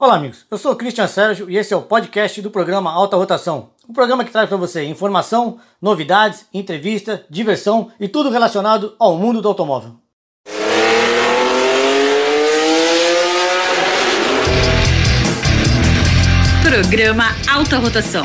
[0.00, 0.46] Olá, amigos.
[0.50, 3.68] Eu sou o Christian Sérgio e esse é o podcast do programa Alta Rotação.
[3.86, 9.42] Um programa que traz para você informação, novidades, entrevista, diversão e tudo relacionado ao mundo
[9.42, 9.96] do automóvel.
[16.62, 18.24] Programa Alta Rotação.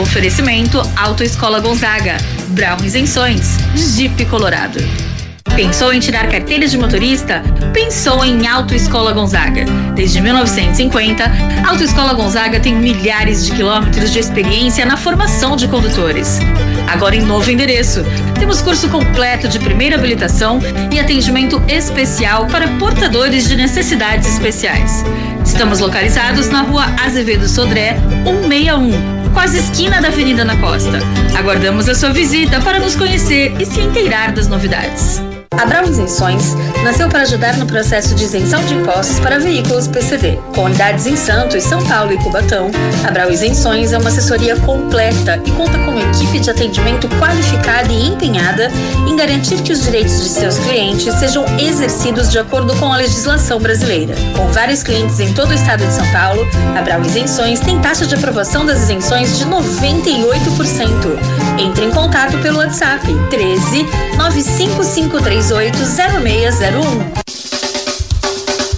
[0.00, 2.16] Oferecimento Autoescola Gonzaga,
[2.54, 4.78] Brown Isenções, Jeep Colorado.
[5.56, 7.42] Pensou em tirar carteira de motorista?
[7.72, 9.64] Pensou em Autoescola Gonzaga.
[9.94, 16.38] Desde 1950, a Autoescola Gonzaga tem milhares de quilômetros de experiência na formação de condutores.
[16.88, 18.02] Agora em novo endereço.
[18.38, 20.60] Temos curso completo de primeira habilitação
[20.90, 25.04] e atendimento especial para portadores de necessidades especiais.
[25.44, 30.98] Estamos localizados na rua Azevedo Sodré, 161, quase esquina da Avenida na Costa.
[31.38, 35.20] Aguardamos a sua visita para nos conhecer e se inteirar das novidades.
[35.58, 36.54] A Brau Isenções
[36.84, 40.38] nasceu para ajudar no processo de isenção de impostos para veículos PCD.
[40.54, 42.70] Com unidades em Santos, São Paulo e Cubatão,
[43.06, 47.92] a Brau Isenções é uma assessoria completa e conta com uma equipe de atendimento qualificada
[47.92, 48.70] e empenhada
[49.08, 53.58] em garantir que os direitos de seus clientes sejam exercidos de acordo com a legislação
[53.58, 54.14] brasileira.
[54.36, 56.46] Com vários clientes em todo o estado de São Paulo,
[56.78, 61.40] a Brau Isenções tem taxa de aprovação das isenções de 98%.
[61.58, 67.20] Entre em contato pelo WhatsApp 13 95533 380601.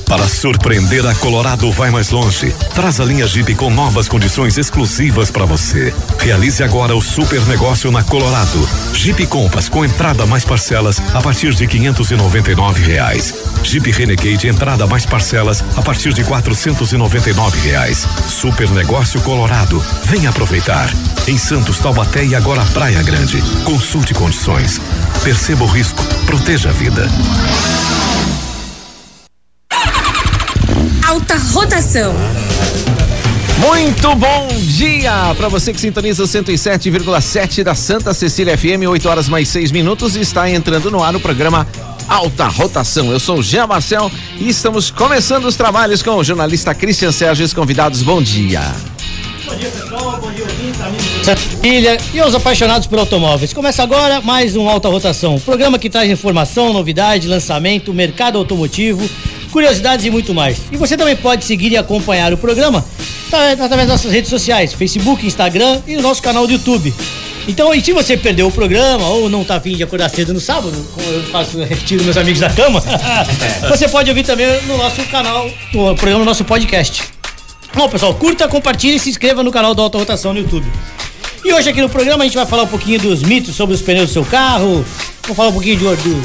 [0.06, 2.54] Para surpreender a Colorado vai mais longe.
[2.74, 5.92] Traz a linha Jeep com novas condições exclusivas para você.
[6.20, 8.68] Realize agora o super negócio na Colorado.
[8.94, 13.34] Jeep Compass com entrada mais parcelas a partir de 599 reais.
[13.64, 18.06] Jeep Renegade entrada mais parcelas a partir de 499 reais.
[18.28, 19.82] Super negócio Colorado.
[20.04, 20.92] Venha aproveitar.
[21.26, 23.42] Em Santos, Taubaté e agora Praia Grande.
[23.64, 24.80] Consulte condições.
[25.24, 26.02] Perceba o risco.
[26.26, 27.08] Proteja a vida.
[31.06, 32.12] Alta rotação.
[33.58, 39.28] Muito bom dia para você que sintoniza o 107,7 da Santa Cecília FM, 8 horas
[39.28, 41.68] mais 6 minutos, está entrando no ar o programa
[42.08, 43.12] Alta Rotação.
[43.12, 47.44] Eu sou o Jean Marcel e estamos começando os trabalhos com o jornalista Christian Sérgio
[47.44, 48.02] e os convidados.
[48.02, 48.60] Bom dia.
[49.46, 50.01] Bom dia, pessoal.
[51.62, 53.52] Filha e os apaixonados por automóveis.
[53.52, 59.08] Começa agora mais um Alta Rotação, programa que traz informação, novidade, lançamento, mercado automotivo,
[59.52, 60.58] curiosidades e muito mais.
[60.72, 62.84] E você também pode seguir e acompanhar o programa
[63.30, 66.92] através das nossas redes sociais, Facebook, Instagram e no nosso canal do YouTube.
[67.46, 70.40] Então, e se você perdeu o programa ou não tá afim de acordar cedo no
[70.40, 72.82] sábado, como eu faço, eu retiro meus amigos da cama,
[73.70, 77.04] você pode ouvir também no nosso canal, o programa no nosso podcast.
[77.74, 80.66] Bom, pessoal, curta, compartilhe e se inscreva no canal do Alta Rotação no YouTube.
[81.44, 83.82] E hoje aqui no programa a gente vai falar um pouquinho dos mitos sobre os
[83.82, 84.84] pneus do seu carro,
[85.22, 86.22] vamos falar um pouquinho de, do,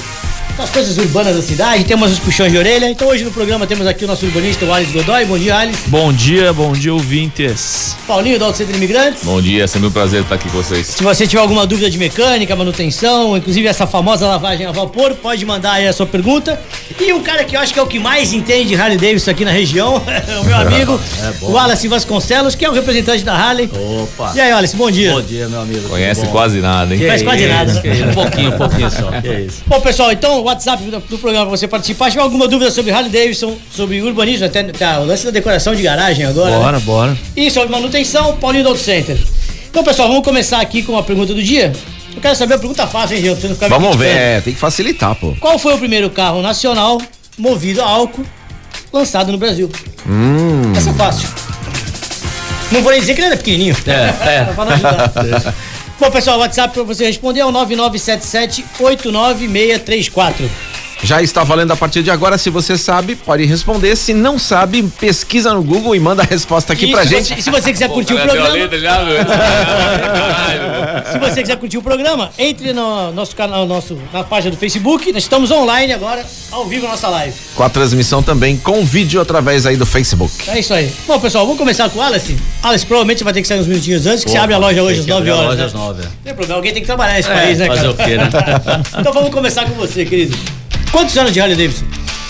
[0.58, 2.90] das coisas urbanas da cidade, temos os puxões de orelha.
[2.90, 5.24] Então hoje no programa temos aqui o nosso urbanista, o Alice Godoy.
[5.26, 5.84] Bom dia, Alice.
[5.88, 7.96] Bom dia, bom dia, ouvintes.
[8.08, 9.24] Paulinho, do Alto Centro Imigrantes.
[9.24, 10.88] Bom dia, é sempre um prazer estar aqui com vocês.
[10.88, 15.46] Se você tiver alguma dúvida de mecânica, manutenção, inclusive essa famosa lavagem a vapor, pode
[15.46, 16.60] mandar aí a sua pergunta.
[17.00, 19.30] E um cara que eu acho que é o que mais entende de Harley Davidson
[19.32, 19.98] aqui na região,
[20.42, 23.70] o meu amigo, é o Wallace Vasconcelos, que é o representante da Harley.
[24.02, 24.34] Opa.
[24.36, 25.14] E aí, Wallace, bom dia.
[25.14, 25.88] Bom dia, meu amigo.
[25.88, 27.00] Conhece quase nada, hein?
[27.00, 27.74] Conhece quase nada.
[27.74, 27.82] né?
[28.08, 29.12] Um pouquinho, um pouquinho só.
[29.22, 29.62] Que isso.
[29.68, 32.10] Bom, pessoal, então WhatsApp do, do programa pra você participar.
[32.10, 35.82] Tiver alguma dúvida sobre Harley Davidson, sobre urbanismo, até tá, o lance da decoração de
[35.82, 36.52] garagem agora.
[36.52, 36.58] né?
[36.58, 37.18] Bora, bora.
[37.36, 39.18] E sobre manutenção, Paulinho do Auto Center.
[39.70, 41.72] Então, pessoal, vamos começar aqui com a pergunta do dia.
[42.16, 43.34] Eu quero saber a pergunta fácil, hein, Gil?
[43.34, 45.36] pra Você não ficar me Vamos ver, é, tem que facilitar, pô.
[45.40, 47.00] Qual foi o primeiro carro nacional
[47.38, 48.26] movido a álcool
[48.92, 49.70] lançado no Brasil?
[50.10, 50.74] Hum.
[50.76, 51.30] Essa é fácil.
[52.72, 53.76] Não vou nem dizer que ele era pequenininho.
[53.86, 54.44] É, é.
[54.56, 55.14] pra não ajudar.
[56.00, 60.48] Bom, pessoal, o WhatsApp pra você responder é o 9977-89634.
[61.04, 62.38] Já está valendo a partir de agora.
[62.38, 63.96] Se você sabe, pode responder.
[63.96, 67.36] Se não sabe, pesquisa no Google e manda a resposta aqui E pra gente.
[67.36, 68.98] você- se você quiser curtir o a programa, letra já.
[68.98, 69.18] Caralho.
[71.12, 75.12] se você quiser curtir o programa, entre no nosso canal, nosso, na página do Facebook.
[75.12, 77.34] Nós estamos online agora, ao vivo nossa live.
[77.56, 80.50] Com a transmissão também com vídeo através aí do Facebook.
[80.50, 80.92] É isso aí.
[81.08, 82.36] Bom, pessoal, vamos começar com o Alice.
[82.64, 85.00] Alice, provavelmente vai ter que sair uns minutinhos antes, que você abre a loja hoje
[85.00, 85.48] às que 9 abrir a horas.
[85.50, 85.66] loja né?
[85.68, 86.06] às nove, é.
[86.06, 87.92] Não tem problema, alguém tem que trabalhar nesse É, país, né, fazer cara?
[87.92, 88.30] o quê, né?
[89.00, 90.36] então vamos começar com você, querido.
[90.92, 91.86] Quantos anos de Harley Davidson?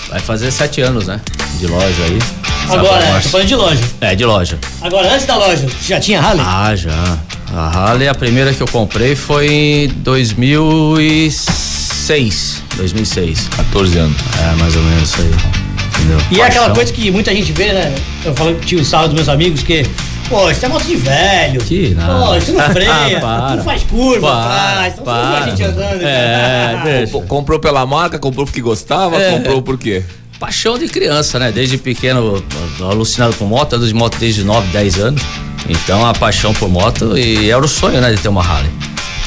[0.10, 1.20] Vai fazer sete anos, né?
[1.60, 2.20] De loja aí.
[2.70, 3.82] Agora, Sabe, tô falando de loja.
[4.02, 4.60] É, de loja.
[4.82, 6.46] Agora, antes da loja, você já tinha Harley?
[6.46, 7.18] Ah, já.
[7.54, 12.62] A Harley, a primeira que eu comprei foi em 2006.
[12.76, 13.48] 2006.
[13.56, 14.18] 14 anos.
[14.42, 15.32] É, mais ou menos isso aí.
[15.98, 16.18] Entendeu?
[16.32, 16.76] E é aquela Paixão.
[16.76, 17.96] coisa que muita gente vê, né?
[18.26, 19.86] Eu falo que tinha o sarro dos meus amigos que.
[20.30, 21.62] Pô, isso é moto de velho.
[21.64, 22.26] Que nada.
[22.26, 23.20] Pô, isso não freia.
[23.22, 23.56] Para.
[23.56, 24.94] não faz curva Para, atrás.
[24.94, 25.38] Então para.
[25.44, 26.02] a gente andando.
[26.04, 29.32] É, Comprou pela marca, comprou porque gostava, É.
[29.32, 30.04] comprou por quê?
[30.40, 31.52] paixão de criança, né?
[31.52, 32.44] Desde pequeno,
[32.80, 35.22] alucinado com moto, ando de moto desde 9, 10 anos.
[35.68, 38.70] Então a paixão por moto e era o sonho, né, de ter uma Harley.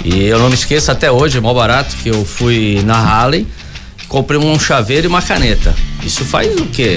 [0.04, 3.44] E eu não me esqueço até hoje, é mó barato, que eu fui na Harley,
[4.08, 5.74] comprei um chaveiro e uma caneta.
[6.04, 6.94] Isso faz o quê?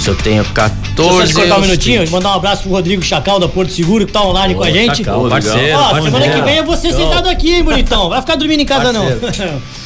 [0.00, 3.38] Se eu tenho 14 Deixa eu cortar um minutinho, mandar um abraço pro Rodrigo Chacal
[3.38, 4.98] da Porto Seguro, que tá online com a gente.
[4.98, 6.34] Chacal, parceiro, Ó, semana parceiro.
[6.36, 6.98] que vem é você Show.
[6.98, 8.08] sentado aqui, hein, bonitão.
[8.08, 9.04] Vai ficar dormindo em casa, não.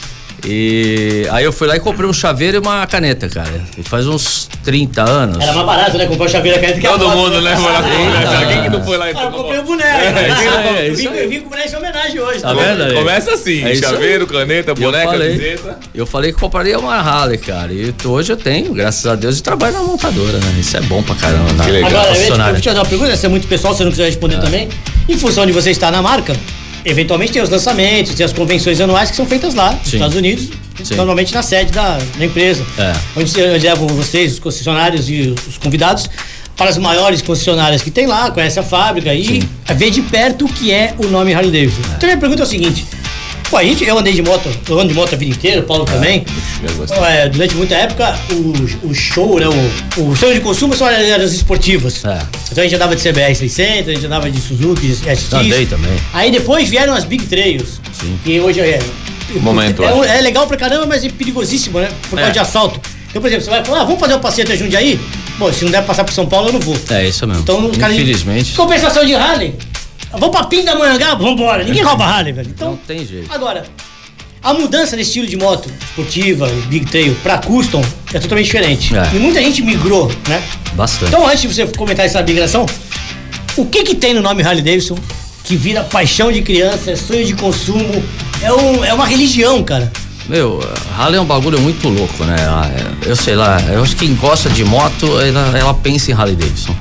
[0.46, 3.60] E aí eu fui lá e comprei um chaveiro e uma caneta, cara.
[3.78, 5.42] E faz uns 30 anos.
[5.42, 6.06] Era mais barato, né?
[6.06, 7.56] Comprar o chaveiro da caneta que a Todo mundo, né?
[7.56, 8.46] Foi lá com Eita.
[8.46, 9.88] Quem que não foi lá e eu comprei o uma- boneco.
[9.88, 10.76] É, né?
[10.84, 12.40] é eu, isso vim, eu vim com o boneco em homenagem hoje.
[12.40, 12.94] Tá vendo aí?
[12.94, 15.78] Começa assim, É chaveiro, caneta, E eu boneca, camiseta.
[15.94, 17.72] Eu falei que compraria uma Harley, cara.
[17.72, 20.56] E hoje eu tenho, graças a Deus, e trabalho na montadora, né?
[20.60, 21.64] Isso é bom pra caramba.
[21.64, 21.90] Que legal.
[21.90, 23.90] Agora, eu, eu vou te fazer uma pergunta, essa é muito pessoal, se você não
[23.90, 24.68] quiser responder também.
[25.08, 26.36] Em função de você estar na marca,
[26.84, 29.96] eventualmente tem os lançamentos, tem as convenções anuais que são feitas lá, nos Sim.
[29.96, 30.48] Estados Unidos,
[30.82, 30.94] Sim.
[30.96, 32.64] normalmente na sede da, da empresa.
[32.78, 32.92] É.
[33.16, 36.08] Onde se- onde levam vocês, os concessionários e os convidados,
[36.56, 39.42] para as maiores concessionárias que tem lá, conhece a fábrica e
[39.74, 41.82] vê de perto o que é o nome Harley Davidson.
[41.96, 42.86] Então minha pergunta é o seguinte.
[43.56, 45.84] A gente, eu andei de moto, eu ando de moto a vida inteira, o Paulo
[45.84, 46.24] também.
[47.06, 49.46] É, durante muita época, o, o show, né,
[49.96, 52.04] o, o show de consumo são as esportivas.
[52.04, 52.18] É.
[52.50, 55.32] Então a gente andava de CBR 600, a gente andava de Suzuki, SX.
[55.32, 55.92] Andei também.
[56.12, 57.80] Aí depois vieram as Big Trails.
[57.92, 58.18] Sim.
[58.24, 58.78] Que hoje é.
[59.40, 61.88] Momento, é, é legal pra caramba, mas é perigosíssimo, né?
[62.08, 62.32] Por causa É.
[62.32, 62.80] de assalto.
[63.08, 65.00] Então, por exemplo, você vai falar, ah, vamos fazer um passeio até Jundiaí?
[65.38, 66.76] Bom, se não der pra passar por São Paulo, eu não vou.
[66.90, 67.42] É isso mesmo.
[67.42, 67.96] Então, os caras.
[67.96, 68.52] Infelizmente.
[68.54, 69.54] Compensação de Harley.
[70.18, 71.22] Vamos pra Pindamonhangaba?
[71.22, 71.64] Vambora.
[71.64, 72.50] Ninguém rouba Harley, velho.
[72.50, 73.32] Então, Não tem jeito.
[73.32, 73.64] Agora,
[74.42, 77.82] a mudança nesse estilo de moto esportiva, Big Trail, pra custom
[78.12, 78.94] é totalmente diferente.
[78.94, 79.10] É.
[79.14, 80.42] E muita gente migrou, né?
[80.74, 81.08] Bastante.
[81.08, 82.66] Então, antes de você comentar essa migração,
[83.56, 84.96] o que que tem no nome Harley Davidson
[85.44, 88.02] que vira paixão de criança, é sonho de consumo,
[88.42, 89.92] é, um, é uma religião, cara?
[90.26, 90.58] Meu,
[90.98, 92.36] Harley é um bagulho muito louco, né?
[93.04, 96.34] Eu sei lá, eu acho que quem gosta de moto, ela, ela pensa em Harley
[96.34, 96.74] Davidson.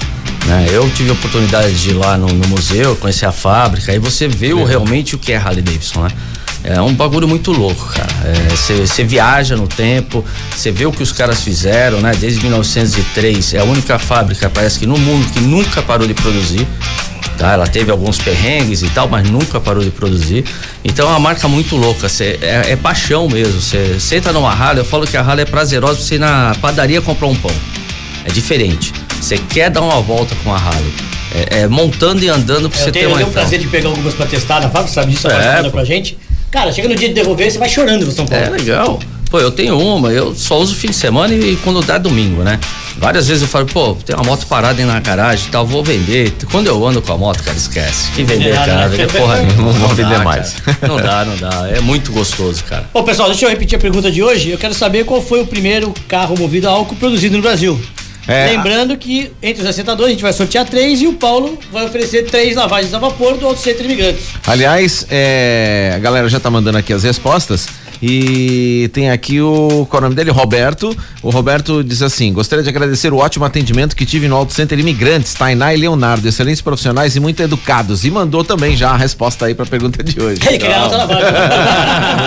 [0.47, 0.67] Né?
[0.71, 4.27] Eu tive a oportunidade de ir lá no, no museu, conhecer a fábrica, aí você
[4.27, 6.09] vê o, realmente o que é Harley Davidson, né?
[6.63, 8.07] É um bagulho muito louco, cara.
[8.55, 12.13] Você viaja no tempo, você vê o que os caras fizeram, né?
[12.17, 16.65] Desde 1903, é a única fábrica, parece que no mundo, que nunca parou de produzir.
[17.37, 17.51] Tá?
[17.51, 20.45] Ela teve alguns perrengues e tal, mas nunca parou de produzir.
[20.85, 23.59] Então é uma marca muito louca, cê, é, é paixão mesmo.
[23.59, 27.01] Você entra numa Harley, eu falo que a Harley é prazerosa você ir na padaria
[27.01, 27.51] comprar um pão.
[28.23, 28.93] É diferente.
[29.23, 30.93] Você quer dar uma volta com a Harley.
[31.33, 33.57] É, é montando e andando pra Eu você tenho, ter eu uma tenho o prazer
[33.57, 35.29] de pegar algumas pra testar na fábrica, sabe disso?
[35.29, 36.17] É, manda pra gente.
[36.51, 38.45] Cara, chega no dia de devolver, você vai chorando São Paulo.
[38.45, 38.99] É legal.
[39.31, 42.59] Pô, eu tenho uma, eu só uso fim de semana e quando dá domingo, né?
[42.97, 45.83] Várias vezes eu falo, pô, tem uma moto parada aí na garagem e tal, vou
[45.83, 46.31] vender.
[46.51, 48.11] Quando eu ando com a moto, cara, esquece.
[48.11, 48.87] Que vender, É, cara, né?
[48.89, 49.71] vender porra nenhuma.
[49.73, 50.53] Não vou vender mais.
[50.53, 50.77] cara.
[50.87, 51.67] Não dá, não dá.
[51.75, 52.87] É muito gostoso, cara.
[52.93, 54.51] Bom, pessoal, deixa eu repetir a pergunta de hoje.
[54.51, 57.81] Eu quero saber qual foi o primeiro carro movido a álcool produzido no Brasil.
[58.27, 58.47] É.
[58.47, 62.23] Lembrando que entre os assentadores a gente vai sortear três e o Paulo vai oferecer
[62.23, 64.25] três lavagens a vapor do Auto Centro Imigrantes.
[64.47, 67.67] Aliás, é, a galera já tá mandando aqui as respostas.
[68.05, 69.87] E tem aqui o.
[69.89, 70.29] Qual é o nome dele?
[70.29, 70.93] Roberto.
[71.21, 74.77] O Roberto diz assim: gostaria de agradecer o ótimo atendimento que tive no Auto Center
[74.77, 78.03] Imigrantes, Tainá e Leonardo, excelentes profissionais e muito educados.
[78.03, 80.41] E mandou também já a resposta aí pra pergunta de hoje.
[80.45, 81.31] Ele queria outra lavagem.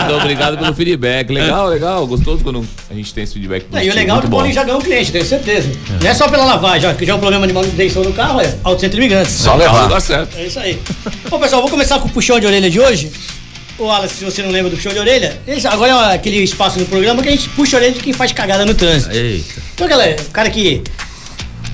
[0.00, 1.30] Muito obrigado pelo feedback.
[1.30, 2.06] Legal, legal.
[2.06, 4.54] Gostoso quando a gente tem esse feedback É, e o legal é que o Paulinho
[4.54, 5.68] já ganhou um cliente, tenho certeza.
[6.00, 8.40] Não é só pela lavagem, ó, que já é o problema de manutenção do carro
[8.40, 9.32] é Auto Centro Imigrantes.
[9.34, 9.88] Só Legal, levar.
[9.88, 10.38] Dá certo.
[10.38, 10.80] É isso aí.
[11.28, 13.12] Bom, pessoal, vou começar com o puxão de orelha de hoje.
[13.78, 16.78] Ô, Alas, se você não lembra do puxão de orelha, esse agora é aquele espaço
[16.78, 19.14] no programa que a gente puxa a orelha de quem faz cagada no trânsito.
[19.14, 19.54] Eita.
[19.74, 20.82] Então, galera, o cara que.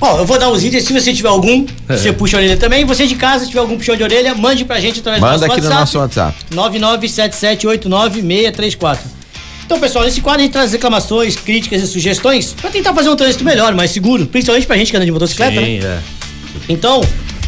[0.01, 2.85] Ó, eu vou dar os itens, se você tiver algum, você puxa a orelha também.
[2.85, 5.53] Você de casa, se tiver algum puxão de orelha, mande pra gente através Manda do
[5.53, 6.39] aqui nosso no WhatsApp.
[6.51, 6.99] nosso WhatsApp.
[7.81, 8.99] 997789634.
[9.65, 13.17] Então, pessoal, nesse quadro a gente traz reclamações, críticas e sugestões pra tentar fazer um
[13.17, 15.67] trânsito melhor, mais seguro, principalmente pra gente que anda de motocicleta, né?
[15.67, 15.99] Sim, é.
[16.69, 17.01] Então,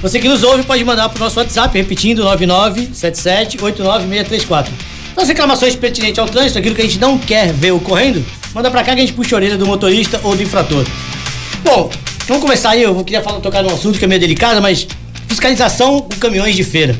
[0.04, 4.68] você que nos ouve pode mandar pro nosso WhatsApp, repetindo, 9977896634.
[5.12, 8.22] Então, as reclamações pertinentes ao trânsito, aquilo que a gente não quer ver ocorrendo,
[8.54, 10.84] manda pra cá que a gente puxa a orelha do motorista ou do infrator.
[11.64, 11.90] Bom,
[12.28, 14.86] vamos começar aí, eu queria falar, tocar num assunto que é meio delicado, mas
[15.26, 16.94] fiscalização com caminhões de feira.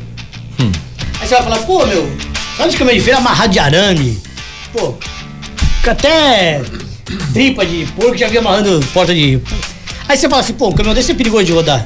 [1.21, 2.09] Aí você vai falar, pô, meu,
[2.57, 4.19] sabe os caminhões de feira amarrado de arame?
[4.73, 4.95] Pô,
[5.87, 6.63] até
[7.33, 9.39] tripa de porco já vi amarrando porta de.
[10.07, 11.85] Aí você fala assim, pô, o caminhão desse é perigoso de rodar.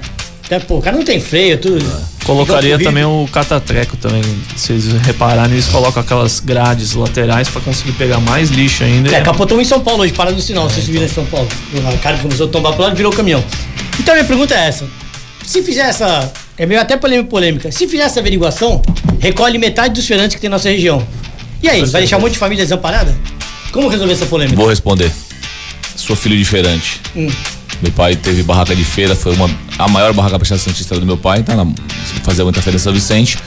[0.50, 1.86] Até, pô, o cara não tem freio, tudo.
[2.25, 4.24] Colocaria também o catatreco também.
[4.56, 9.15] Se vocês repararem, eles colocam aquelas grades laterais pra conseguir pegar mais lixo ainda.
[9.15, 11.48] É, capotou em São Paulo hoje, parado no sinal, vocês viram em São Paulo.
[11.94, 13.44] O cara começou a tombar pro lado e virou o caminhão.
[14.00, 14.88] Então a minha pergunta é essa.
[15.46, 16.34] Se fizer essa.
[16.58, 17.72] É meio até polêmica, polêmica.
[17.72, 18.82] Se fizer essa averiguação,
[19.20, 21.08] recolhe metade dos feirantes que tem na nossa região.
[21.62, 23.15] E aí, vai deixar um monte de família desamparada?
[23.72, 24.58] Como resolver essa polêmica?
[24.58, 25.12] Vou responder.
[25.96, 27.00] sou filho de feirante.
[27.15, 27.29] Hum.
[27.81, 31.17] Meu pai teve barraca de feira, foi uma, a maior barraca Baixada Santista do meu
[31.17, 31.65] pai, tá na,
[32.24, 33.38] fazia muita feira em São Vicente.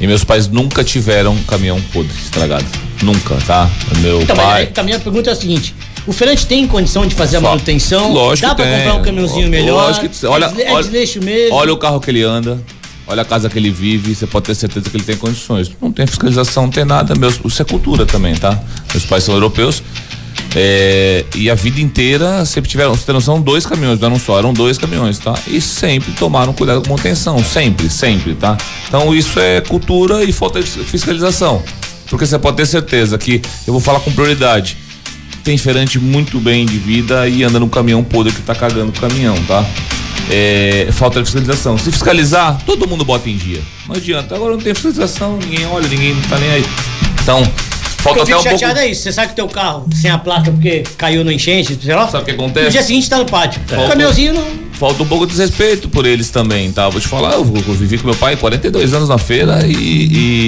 [0.00, 2.64] E meus pais nunca tiveram caminhão podre, estragado.
[3.02, 3.68] Nunca, tá?
[3.98, 4.66] Meu Então, mas pai.
[4.66, 5.74] também a pergunta é a seguinte:
[6.06, 8.12] o feirante tem condição de fazer a manutenção?
[8.12, 8.76] Lógico Dá pra tem.
[8.78, 9.86] comprar um caminhãozinho melhor?
[9.88, 11.54] Lógico que- olha- é, é olha- desleixo mesmo?
[11.56, 12.60] Olha o carro que ele anda,
[13.08, 15.68] olha a casa que ele vive, você pode ter certeza que ele tem condições.
[15.82, 17.14] Não tem fiscalização, não tem nada.
[17.16, 18.56] Meus, isso é cultura também, tá?
[18.92, 19.82] Meus pais são europeus.
[20.56, 24.52] É, e a vida inteira sempre tiveram, tem noção, dois caminhões, não eram só, eram
[24.52, 25.34] dois caminhões, tá?
[25.46, 28.56] E sempre tomaram cuidado com manutenção, sempre, sempre, tá?
[28.86, 31.62] Então isso é cultura e falta de fiscalização.
[32.08, 34.78] Porque você pode ter certeza que eu vou falar com prioridade
[35.48, 38.92] tem feirante muito bem de vida e anda no caminhão podre que tá cagando o
[38.92, 39.64] caminhão, tá?
[40.30, 41.78] É, falta de fiscalização.
[41.78, 43.62] Se fiscalizar, todo mundo bota em dia.
[43.88, 44.34] Não adianta.
[44.34, 46.64] Agora não tem fiscalização, ninguém olha, ninguém não tá nem aí.
[47.22, 47.42] Então,
[47.98, 48.50] falta eu até um pouco.
[48.50, 49.02] chateado é isso.
[49.02, 52.08] Você sabe que teu carro sem a placa porque caiu no enchente, sei lá.
[52.08, 52.70] Sabe o que No acontece?
[52.70, 53.60] dia seguinte tá no pátio.
[53.66, 54.68] O Falta- caminhãozinho não.
[54.78, 56.88] Falta um pouco de respeito por eles também, tá?
[56.88, 59.72] Vou te falar, eu, eu vivi com meu pai 42 anos na feira e,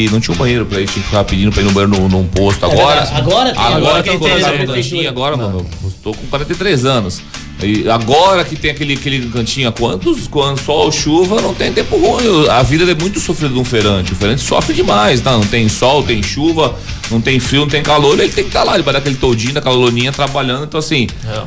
[0.04, 1.98] e não tinha um banheiro pra ir, tinha que ficar pedindo pra ir no banheiro
[2.00, 2.64] num, num posto.
[2.64, 3.20] Agora, verdade.
[3.20, 4.66] Agora agora, agora prefeitura.
[4.74, 7.20] cantinha agora, mano, eu tô com 43 anos.
[7.62, 11.96] E agora que tem aquele, aquele cantinho, há quantos, quando sol, chuva, não tem tempo
[11.96, 12.48] ruim.
[12.48, 14.12] A vida é muito sofrida de um feirante.
[14.12, 15.32] O feirante sofre demais, tá?
[15.32, 16.74] Não tem sol, tem chuva,
[17.10, 18.18] não tem frio, não tem calor.
[18.18, 20.64] Ele tem que estar lá, debaixo daquele todinho, daquela loninha trabalhando.
[20.64, 21.06] Então, assim,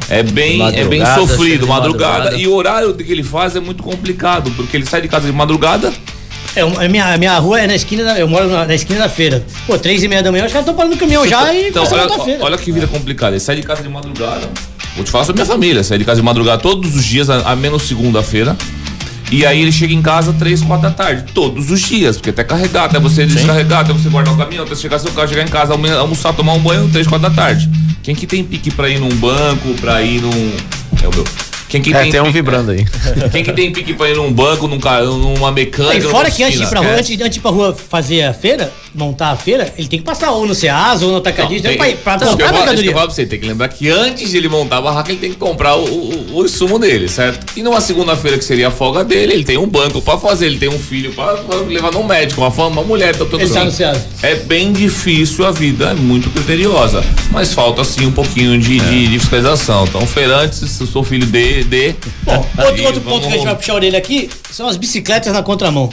[0.10, 1.68] é, bem, é bem Madrugada, chega sofrido.
[1.68, 2.38] Madrugada, madrugada.
[2.38, 5.34] e o horário que ele faz é muito complicado, porque ele sai de casa de
[5.34, 5.94] madrugada.
[6.56, 8.20] É, a, minha, a minha rua é na esquina da.
[8.20, 9.44] Eu moro na, na esquina da feira.
[9.66, 11.84] Pô, três e meia da manhã, os caras estão parando o caminhão já e então,
[11.84, 12.44] a botar olha, feira.
[12.44, 13.32] olha que vida complicada.
[13.32, 14.48] Ele sai de casa de madrugada.
[14.96, 15.84] Vou te falar sobre minha família.
[15.84, 18.56] Sai de casa de madrugada todos os dias, a, a menos segunda-feira.
[19.32, 21.32] E aí ele chega em casa três, quatro da tarde.
[21.34, 22.18] Todos os dias.
[22.18, 25.28] Porque até carregar, até você descarregar, até você guardar o caminhão, até chegar seu carro,
[25.28, 27.68] chegar em casa, almo- almoçar, tomar um banho, três, quatro da tarde.
[28.04, 30.52] Quem que tem pique pra ir num banco, pra ir num.
[31.02, 31.24] É o meu.
[31.70, 32.86] Quem que É, tem um pique- vibrando aí.
[33.32, 34.78] Quem que tem pique pra ir num banco, num,
[35.18, 35.98] numa mecânica?
[35.98, 38.22] E fora que antes de ir pra rua, antes, antes de ir pra rua fazer
[38.24, 41.68] a feira, montar a feira, ele tem que passar ou no Ceasa ou no Atacadista,
[41.70, 42.92] Tem- pra, ir- pra eu comprar eu mercadoria.
[42.92, 45.38] pra você, tem que lembrar que antes de ele montar a barraca, ele tem que
[45.38, 47.46] comprar o, o, o insumo dele, certo?
[47.58, 50.58] E numa segunda-feira, que seria a folga dele, ele tem um banco pra fazer, ele
[50.60, 53.50] tem um filho pra, pra levar no médico, uma, fama, uma mulher, tá todo Ele
[53.50, 54.06] tá no Ceasa.
[54.22, 57.04] É bem difícil a vida, é muito criteriosa.
[57.32, 59.86] Mas falta, assim, um pouquinho de, de, de fiscalização.
[59.86, 61.64] Então, feirantes, se eu sou filho de.
[61.64, 64.78] de Bom, outro, outro ponto que a gente vai puxar a orelha aqui são as
[64.78, 65.90] bicicletas na contramão.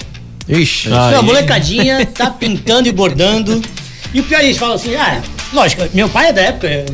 [0.50, 0.88] Ixi.
[0.88, 3.60] Não, a molecadinha tá pintando e bordando.
[4.12, 5.20] E o pior, eles falam assim, ah,
[5.52, 6.84] lógico, meu pai é da época, eu-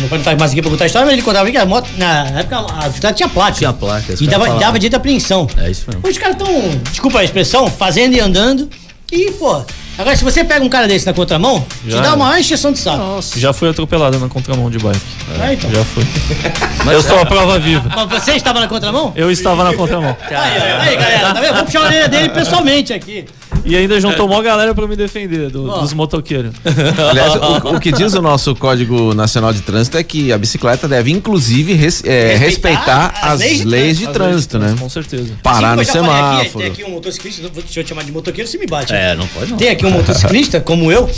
[0.00, 1.64] meu pai não tá mais aqui pra contar a história, mas ele contava que a
[1.64, 3.52] moto, na época a bicicleta tinha placa.
[3.56, 4.58] Tinha placa, E dava, falar.
[4.58, 5.48] dava direito à apreensão.
[5.56, 6.06] É isso mesmo.
[6.06, 8.68] Os caras estão, desculpa a expressão, fazendo e andando.
[9.10, 9.62] E, pô,
[9.98, 12.10] agora se você pega um cara desse na contramão, te Já dá é.
[12.12, 13.20] uma maior encheção de saco.
[13.36, 15.00] Já fui atropelado na contramão de bike.
[15.42, 15.70] É, então.
[15.70, 16.04] Já fui.
[16.92, 17.88] eu sou a prova viva.
[17.94, 19.12] Mas você estava na contramão?
[19.16, 20.16] Eu estava na contramão.
[20.30, 21.54] Aí, aí, galera, tá vendo?
[21.54, 23.24] Vou puxar a orelha dele pessoalmente aqui.
[23.64, 26.52] E ainda juntou mó galera pra me defender do- dos motoqueiros.
[27.10, 30.86] Aliás, o, o que diz o nosso Código Nacional de Trânsito é que a bicicleta
[30.88, 34.74] deve, inclusive, res- é, Respeitar respeitar, as as leis de leis de Às trânsito, né?
[34.78, 35.32] Com certeza.
[35.42, 36.58] Parar no Assim falei aqui, semáforo.
[36.64, 38.94] Tem aqui um motociclista, deixa eu te chamar de motoqueiro, você me bate.
[38.94, 39.58] É, não pode não.
[39.58, 41.08] Tem aqui um motociclista, como eu.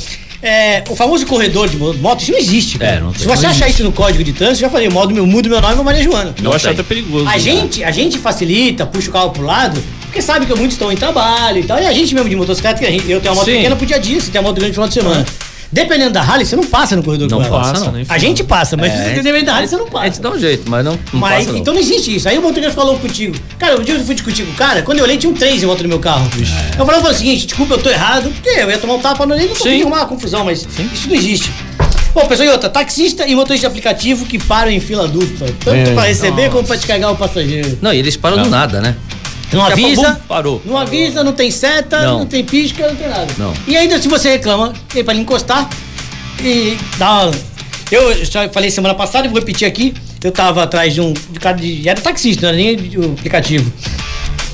[0.42, 2.78] É, o famoso corredor de mo- moto, isso não existe.
[2.78, 2.96] cara.
[2.96, 3.20] É, não tem.
[3.20, 5.50] Se você Não achar isso no código de trânsito, já falei, eu mudo meu, mudo
[5.50, 6.34] meu nome é Maria Joana.
[6.42, 7.26] Eu acho até perigoso.
[7.28, 7.38] A né?
[7.38, 10.96] gente, a gente facilita, puxa o carro pro lado, porque sabe que muitos estão em
[10.96, 11.78] trabalho e tal.
[11.78, 13.56] E a gente mesmo de motocicleta, que a gente, eu tenho uma moto Sim.
[13.56, 15.26] pequena pro dia a dia, você tem uma moto grande no final de semana.
[15.72, 17.92] Dependendo da Harley, você não passa no corredor Não passa, Passa, não.
[17.92, 20.04] nem A gente passa, mas É, a dependendo da Harley, você não A passa.
[20.06, 21.58] gente dá um jeito, mas não, não Mas, passa não.
[21.58, 22.28] então não existe isso.
[22.28, 23.36] Aí o motorista falou contigo.
[23.58, 25.62] Cara, um dia eu fui discutir com o cara, quando eu olhei tinha um 3
[25.62, 26.24] em volta do meu carro.
[26.78, 29.00] Eu falei, eu falei o seguinte, desculpa, eu tô errado, porque eu ia tomar um
[29.00, 31.52] tapa no ele, não consegui arrumar uma confusão, mas isso não existe.
[32.12, 35.92] Bom, pessoal, e outra, taxista e motorista de aplicativo que param em fila dupla, tanto
[35.92, 37.78] pra receber como pra descarregar o passageiro.
[37.80, 38.96] Não, e eles param do nada, né?
[39.52, 40.62] Não Daqui a pouco, avisa, bum, parou.
[40.64, 42.26] não avisa, não tem seta, não, Não.
[42.26, 43.26] tem pisca, não tem nada.
[43.36, 43.52] Não.
[43.66, 45.68] E ainda se você reclama, tem pra ele encostar
[46.42, 47.30] e dá uma...
[47.90, 49.92] Eu já falei semana passada e vou repetir aqui.
[50.22, 51.12] Eu tava atrás de um.
[51.12, 53.72] De cara de, era taxista, não era nem de, um aplicativo.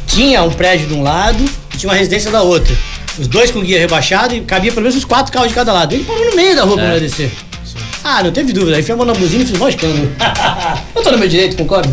[0.07, 2.75] Tinha um prédio de um lado e tinha uma residência da outra.
[3.19, 5.95] Os dois com guia rebaixado e cabia pelo menos uns quatro carros de cada lado.
[5.95, 6.93] Ele parou no meio da rua pra É.
[6.95, 7.31] não descer.
[8.03, 8.77] Ah, não teve dúvida.
[8.77, 10.11] Aí foi a mão na buzina e fiz mó escândalo.
[10.97, 11.93] eu tô no meu direito, concorda?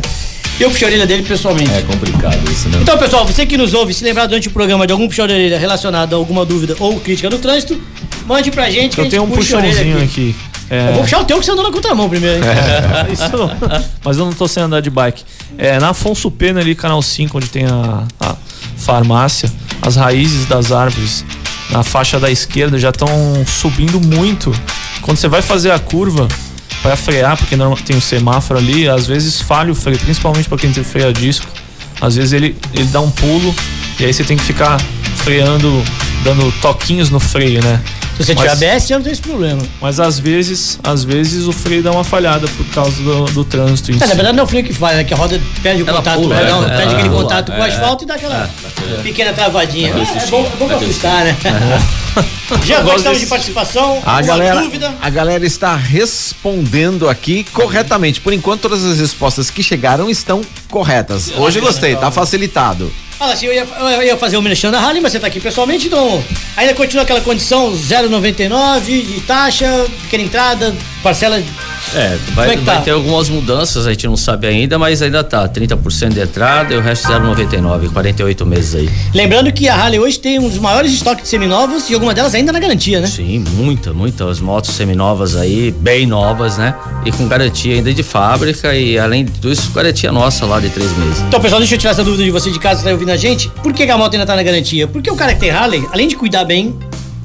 [0.59, 1.71] Eu puxei a orelha dele pessoalmente.
[1.71, 2.79] É complicado isso, né?
[2.81, 5.33] Então, pessoal, você que nos ouve, se lembrar durante o programa de algum puxão de
[5.33, 7.79] orelha relacionado a alguma dúvida ou crítica no trânsito,
[8.25, 10.03] mande pra gente Eu gente tenho um puxãozinho aqui.
[10.03, 10.35] aqui.
[10.69, 12.51] É, Eu vou puxar o teu que você andou na contramão primeiro, hein?
[13.11, 13.51] Isso não.
[14.03, 15.23] Mas eu não tô sem andar de bike.
[15.57, 18.35] É, na Afonso Pena ali, canal 5, onde tem a, a
[18.77, 21.25] farmácia, as raízes das árvores
[21.69, 23.07] na faixa da esquerda já estão
[23.45, 24.53] subindo muito.
[25.01, 26.27] Quando você vai fazer a curva,
[26.83, 30.57] para frear, porque não tem o semáforo ali, às vezes falha o freio, principalmente para
[30.59, 31.47] quem tem freio a disco.
[32.01, 33.55] Às vezes ele, ele dá um pulo
[33.99, 34.77] e aí você tem que ficar
[35.15, 35.81] freando,
[36.23, 37.79] dando toquinhos no freio, né?
[38.17, 39.61] Se você tiver ABS, você não tem esse problema.
[39.81, 43.91] Mas às vezes, às vezes o freio dá uma falhada por causa do, do trânsito.
[43.91, 44.15] em É, na si.
[44.15, 46.19] verdade não é o freio que falha, é que a roda perde o Ela contato,
[46.21, 48.49] pula, perdão, é, perde aquele pula, contato com o é, asfalto e dá aquela
[48.99, 49.87] É, pequena travadinha.
[49.89, 51.35] É, é bom, é bom pra assustar, né?
[52.65, 54.01] Já gostamos de participação?
[54.05, 54.93] A galera, dúvida?
[55.01, 58.21] a galera está respondendo aqui corretamente.
[58.21, 61.31] Por enquanto, todas as respostas que chegaram estão corretas.
[61.37, 62.91] Hoje gostei, tá facilitado.
[63.17, 65.39] Fala assim, eu ia, eu ia fazer o merchan da Harley, mas você tá aqui
[65.39, 66.23] pessoalmente, então
[66.57, 71.43] ainda continua aquela condição 0,99 de taxa, pequena entrada, parcela.
[71.93, 72.61] É, vai, é tá?
[72.63, 75.47] vai ter algumas mudanças, a gente não sabe ainda, mas ainda tá.
[75.47, 78.89] 30% de entrada e o resto 0,99, 48 meses aí.
[79.13, 82.33] Lembrando que a Harley hoje tem um dos maiores estoques de seminovos e alguma delas
[82.33, 83.07] ainda na garantia, né?
[83.07, 86.73] Sim, muita, muitas motos seminovas aí, bem novas, né?
[87.05, 91.19] E com garantia ainda de fábrica e além disso, garantia nossa lá de três meses.
[91.27, 93.17] Então, pessoal, deixa eu tirar essa dúvida de você de casa que tá ouvindo a
[93.17, 93.49] gente.
[93.61, 94.87] Por que, que a moto ainda tá na garantia?
[94.87, 96.75] Porque o cara que tem Harley, além de cuidar bem,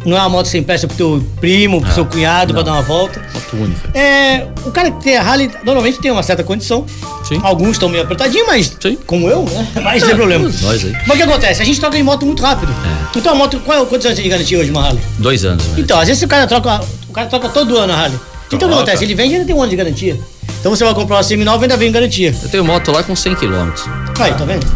[0.05, 2.73] não é uma moto que você empresta pro teu primo, pro seu cunhado pra dar
[2.73, 3.21] uma volta.
[3.35, 3.99] Moto única.
[3.99, 6.87] É, o cara que tem a Harley normalmente tem uma certa condição.
[7.25, 7.41] Sim.
[7.43, 8.97] Alguns estão meio apertadinhos, mas Sim.
[9.07, 9.69] como eu, né?
[9.83, 10.45] Mas sem problema.
[10.63, 10.93] Nós aí.
[11.07, 11.63] Mas o que acontece?
[11.63, 12.73] A gente troca em moto muito rápido.
[13.15, 15.03] Então a moto, qual é quantos anos de garantia hoje, uma Harley?
[15.19, 15.75] Dois anos, né?
[15.79, 18.19] Então, às vezes o cara troca, o cara troca todo ano a Harley.
[18.47, 19.05] Então o que acontece?
[19.05, 20.19] Ele vende e ainda tem um ano de garantia.
[20.61, 22.35] Então você vai comprar uma seminova e ainda vem em garantia.
[22.43, 23.71] Eu tenho moto lá com 100 km.
[24.19, 24.67] Aí, tá vendo?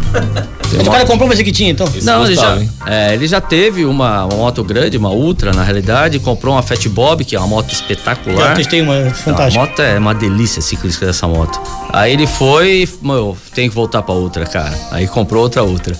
[0.75, 1.85] Mas o cara comprou uma que tinha, então.
[1.87, 5.63] Esse Não, ele já, é, ele já teve uma, uma moto grande, uma Ultra, na
[5.63, 8.53] realidade, comprou uma Fat Bob, que é uma moto Eu espetacular.
[8.55, 9.59] testei uma Não, a fantástica.
[9.65, 11.59] moto é uma delícia ciclística dessa moto.
[11.91, 14.73] Aí ele foi, meu, tem que voltar pra Ultra, cara.
[14.91, 15.95] Aí comprou outra Ultra.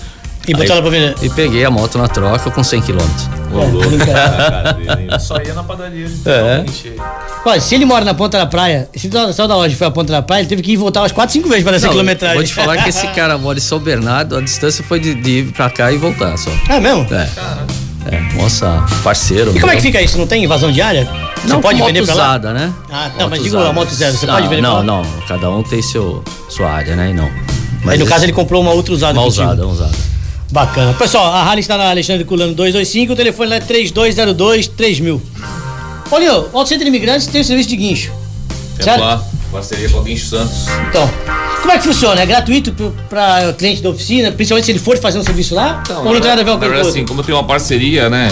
[0.48, 1.16] E botou Aí- ela pra vender.
[1.22, 2.98] E peguei a moto na troca com 100 km.
[3.54, 5.20] Hein?
[5.20, 6.08] Só ia na padaria.
[6.26, 6.66] É.
[7.46, 9.88] Olha, se ele mora na ponta da praia, se ele saiu da loja e foi
[9.88, 11.86] à ponta da praia, ele teve que ir voltar umas 4, 5 vezes para essa
[11.86, 12.38] Não, quilometragem.
[12.38, 15.30] Vou te falar que esse cara mora em São Bernardo, a distância foi de, de
[15.40, 16.50] ir pra cá e voltar só.
[16.70, 17.08] É mesmo?
[17.14, 17.30] É.
[18.12, 19.52] É, nossa, parceiro.
[19.56, 19.82] E como é meu.
[19.82, 20.18] que fica isso?
[20.18, 21.08] Não tem invasão diária?
[21.38, 22.24] Você Não, pode vender pra lá?
[22.30, 22.74] usada, né?
[22.92, 23.70] Ah, não, mas Moto digo usada.
[23.70, 24.84] a moto zero, você não, pode vender pra Não, lá?
[24.84, 27.12] não, cada um tem seu, sua área, né?
[27.12, 27.30] E não.
[27.86, 29.14] Aí no esse- caso ele comprou uma outra usada.
[29.18, 29.92] Uma usada, uma usada.
[30.54, 30.94] Bacana.
[30.94, 35.20] Pessoal, a Harley está na Alexandre Culano 225, o telefone lá é 3202 3000.
[36.08, 38.12] Paulinho, o Auto Center Imigrantes tem o serviço de guincho.
[38.78, 39.02] Temos Certo?
[39.02, 40.68] lá, parceria com a Guincho Santos.
[40.90, 41.10] Então,
[41.60, 42.22] como é que funciona?
[42.22, 42.72] É gratuito
[43.10, 45.82] para cliente da oficina, principalmente se ele for fazer um serviço lá?
[45.90, 48.28] ou não tem nada a ver com assim, como tenho uma parceria, né?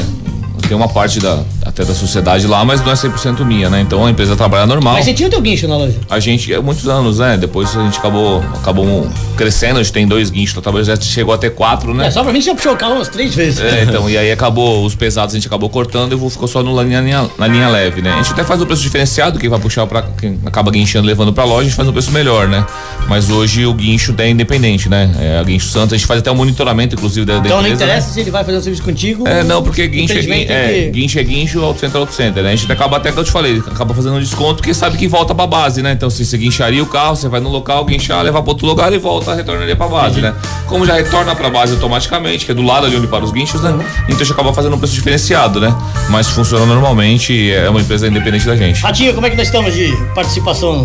[0.71, 3.81] Tem uma parte da, até da sociedade lá, mas não é 100% minha, né?
[3.81, 4.93] Então a empresa trabalha normal.
[4.93, 5.99] Mas você tinha o teu guincho na loja.
[6.09, 7.35] A gente, é muitos anos, né?
[7.35, 9.05] Depois a gente acabou, acabou
[9.35, 12.07] crescendo, a gente tem dois guinchos, talvez já chegou até quatro, né?
[12.07, 13.59] É, só pra mim já puxou o carro umas três vezes.
[13.59, 16.73] É, então, e aí acabou, os pesados a gente acabou cortando e ficou só no,
[16.73, 18.13] na, linha, na linha leve, né?
[18.13, 20.03] A gente até faz o preço diferenciado, quem vai puxar pra.
[20.17, 22.65] quem acaba guinchando levando pra loja, a gente faz um preço melhor, né?
[23.09, 25.11] Mas hoje o guincho é independente, né?
[25.19, 27.67] É, a Guincho Santos, a gente faz até o monitoramento, inclusive, da, da Então não
[27.67, 27.91] empresa, né?
[27.91, 29.27] interessa se ele vai fazer um serviço contigo.
[29.27, 32.51] É, não, porque guincho é, é, guincho é guincho, auto center é auto center, né?
[32.51, 35.07] A gente acaba até que eu te falei, acaba fazendo um desconto porque sabe que
[35.07, 35.91] volta pra base, né?
[35.91, 38.91] Então, se você guincharia o carro, você vai no local, guinchar, levar pra outro lugar
[38.93, 40.33] e volta, retornaria pra base, né?
[40.67, 43.61] Como já retorna pra base automaticamente, que é do lado ali onde para os guinchos,
[43.61, 43.71] né?
[44.03, 45.75] Então a gente acaba fazendo um preço diferenciado, né?
[46.09, 48.81] Mas funciona normalmente, é uma empresa independente da gente.
[48.81, 50.83] Ratinho, como é que nós estamos de participação?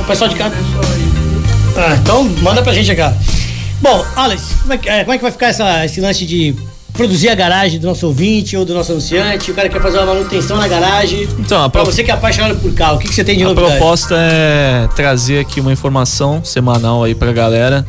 [0.00, 0.50] O pessoal de cá.
[1.76, 3.12] Ah, então manda pra gente cá.
[3.80, 6.54] Bom, Alex, como é que, é, como é que vai ficar essa, esse lance de
[6.96, 9.50] produzir a garagem do nosso ouvinte ou do nosso anunciante?
[9.50, 11.28] O cara quer fazer uma manutenção na garagem.
[11.38, 13.36] Então, a Pra pro- você que é apaixonado por carro, o que, que você tem
[13.36, 13.72] de A novidade?
[13.78, 17.86] proposta é trazer aqui uma informação semanal aí pra galera.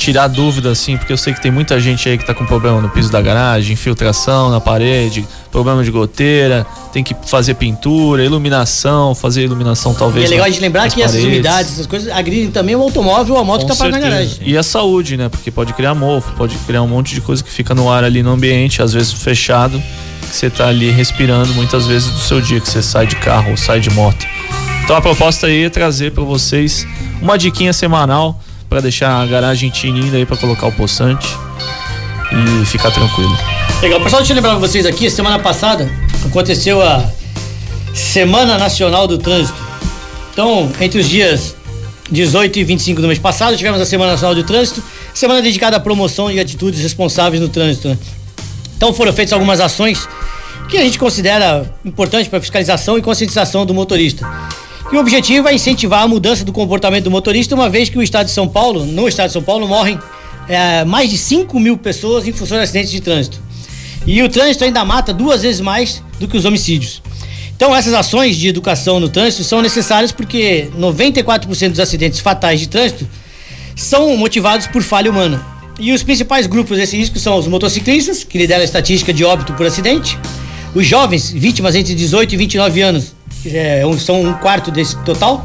[0.00, 2.80] Tirar dúvida, assim, porque eu sei que tem muita gente aí que tá com problema
[2.80, 9.14] no piso da garagem, infiltração na parede, problema de goteira, tem que fazer pintura, iluminação,
[9.14, 10.24] fazer iluminação E talvez.
[10.24, 11.34] é legal gente lembrar que essas paredes.
[11.34, 14.08] umidades, essas coisas, agridem também o automóvel ou a moto Com que tá parada na
[14.08, 14.38] garagem.
[14.40, 15.28] E a saúde, né?
[15.28, 18.22] Porque pode criar mofo, pode criar um monte de coisa que fica no ar ali
[18.22, 19.78] no ambiente, às vezes fechado,
[20.22, 23.50] que você tá ali respirando muitas vezes do seu dia, que você sai de carro
[23.50, 24.26] ou sai de moto.
[24.82, 26.86] Então a proposta aí é trazer para vocês
[27.20, 31.26] uma diquinha semanal para deixar a garagem tinindo aí para colocar o poçante
[32.62, 33.36] e ficar tranquilo.
[33.82, 34.00] Legal.
[34.00, 35.90] Pessoal, deixa eu lembrar vocês aqui, semana passada
[36.24, 37.04] aconteceu a
[37.92, 39.58] Semana Nacional do Trânsito.
[40.32, 41.56] Então, entre os dias
[42.12, 45.80] 18 e 25 do mês passado, tivemos a Semana Nacional do Trânsito, semana dedicada à
[45.80, 47.88] promoção de atitudes responsáveis no trânsito.
[47.88, 47.98] né?
[48.76, 50.08] Então foram feitas algumas ações
[50.68, 54.24] que a gente considera importantes para fiscalização e conscientização do motorista.
[54.92, 58.02] E o objetivo é incentivar a mudança do comportamento do motorista, uma vez que o
[58.02, 59.96] estado de São Paulo, no estado de São Paulo, morrem
[60.48, 63.40] é, mais de 5 mil pessoas em função de acidentes de trânsito.
[64.04, 67.00] E o trânsito ainda mata duas vezes mais do que os homicídios.
[67.54, 72.68] Então, essas ações de educação no trânsito são necessárias porque 94% dos acidentes fatais de
[72.68, 73.06] trânsito
[73.76, 75.40] são motivados por falha humana.
[75.78, 79.52] E os principais grupos desse risco são os motociclistas, que lideram a estatística de óbito
[79.52, 80.18] por acidente,
[80.74, 85.44] os jovens, vítimas entre 18 e 29 anos, é, são um quarto desse total,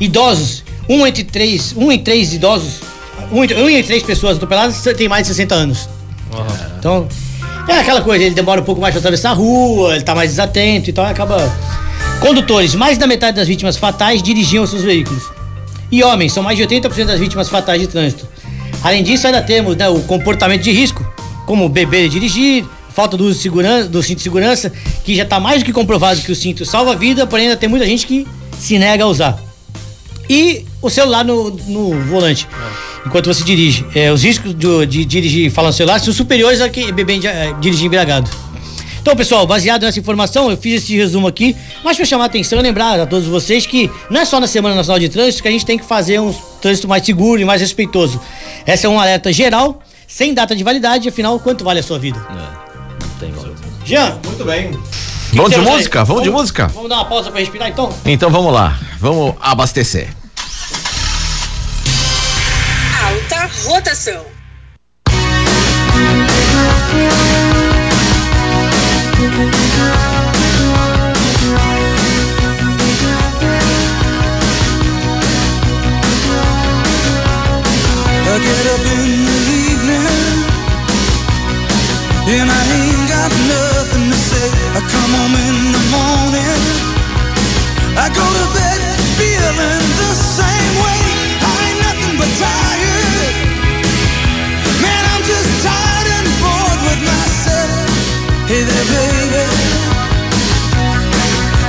[0.00, 2.80] idosos, um entre três, um em três idosos,
[3.32, 5.88] um, entre- um em três pessoas atropeladas tem mais de 60 anos.
[6.78, 7.06] Então,
[7.68, 10.30] é aquela coisa, ele demora um pouco mais para atravessar a rua, ele tá mais
[10.30, 11.36] desatento, então acaba.
[12.20, 15.22] Condutores, mais da metade das vítimas fatais dirigiam seus veículos.
[15.90, 18.28] E homens, são mais de 80% das vítimas fatais de trânsito.
[18.82, 21.04] Além disso, ainda temos né, o comportamento de risco,
[21.46, 22.64] como beber e dirigir,
[23.00, 24.70] falta do uso de segurança, do cinto de segurança,
[25.04, 27.56] que já está mais do que comprovado que o cinto salva a vida, porém ainda
[27.56, 28.26] tem muita gente que
[28.58, 29.38] se nega a usar.
[30.28, 32.46] E o celular no, no volante,
[33.06, 33.86] enquanto você dirige.
[33.94, 37.86] É, os riscos do- de dirigir falando celular são superiores a que beber eh, dirigir
[37.86, 38.30] embriagado.
[39.00, 42.58] Então, pessoal, baseado nessa informação, eu fiz esse resumo aqui, mas para chamar a atenção
[42.58, 45.48] e lembrar a todos vocês que não é só na Semana Nacional de Trânsito que
[45.48, 48.20] a gente tem que fazer um trânsito mais seguro e mais respeitoso.
[48.66, 52.18] Essa é um alerta geral, sem data de validade, afinal, quanto vale a sua vida?
[52.30, 52.69] Não
[53.20, 53.54] tem valor.
[53.84, 54.72] Jean, Muito bem.
[55.32, 56.04] Vamos de música?
[56.04, 56.66] Vamos de música?
[56.68, 57.94] Vamos dar uma pausa para respirar então?
[58.04, 58.76] Então vamos lá.
[58.98, 60.08] Vamos abastecer.
[63.04, 64.24] Alta rotação.
[78.32, 79.38] I get up in the
[79.70, 80.06] evening
[82.40, 82.69] and I
[87.96, 88.80] I go to bed
[89.18, 91.00] feeling the same way.
[91.42, 93.34] I ain't nothing but tired.
[94.78, 97.70] Man, I'm just tired and bored with myself.
[98.46, 99.46] Hey there, baby.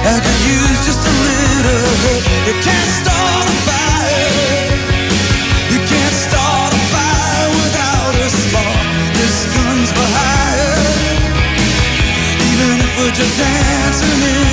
[0.05, 2.17] I could use just a little.
[2.47, 4.65] You can't start a fire.
[5.73, 8.85] You can't start a fire without a spark.
[9.17, 9.37] This.
[12.51, 14.50] Even if we're just dancing in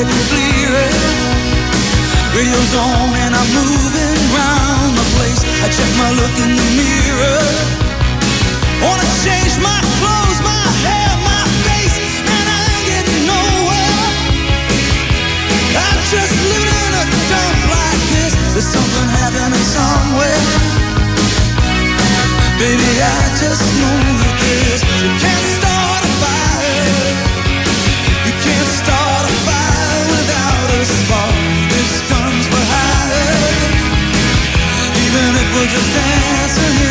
[0.00, 0.90] Getting clearer.
[2.32, 5.44] Radio's on and I'm moving round the place.
[5.60, 7.44] I check my look in the mirror.
[8.80, 14.00] Wanna change my clothes, my hair, my face, and I ain't getting nowhere.
[15.68, 18.32] I'm just living in a dump like this.
[18.56, 20.40] There's something happening somewhere.
[22.56, 25.79] Baby, I just know that this you can't start
[35.52, 36.89] we're just dancing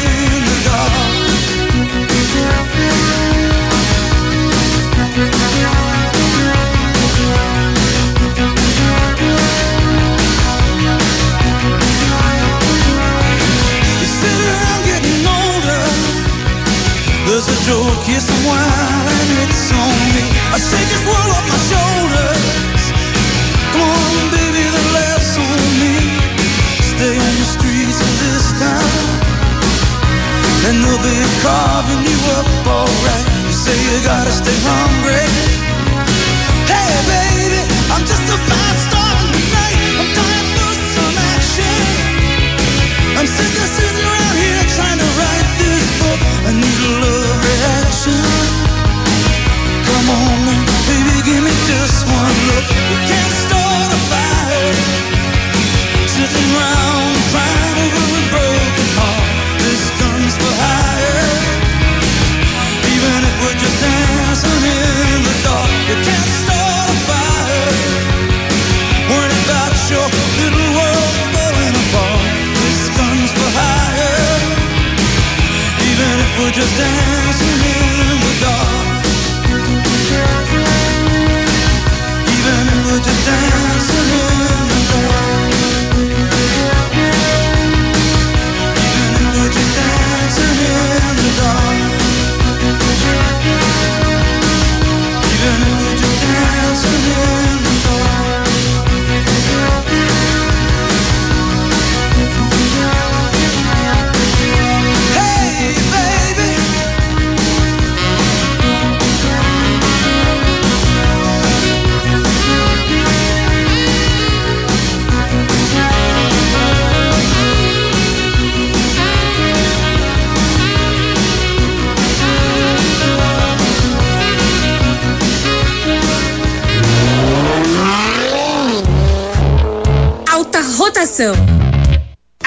[131.19, 131.35] Rotação.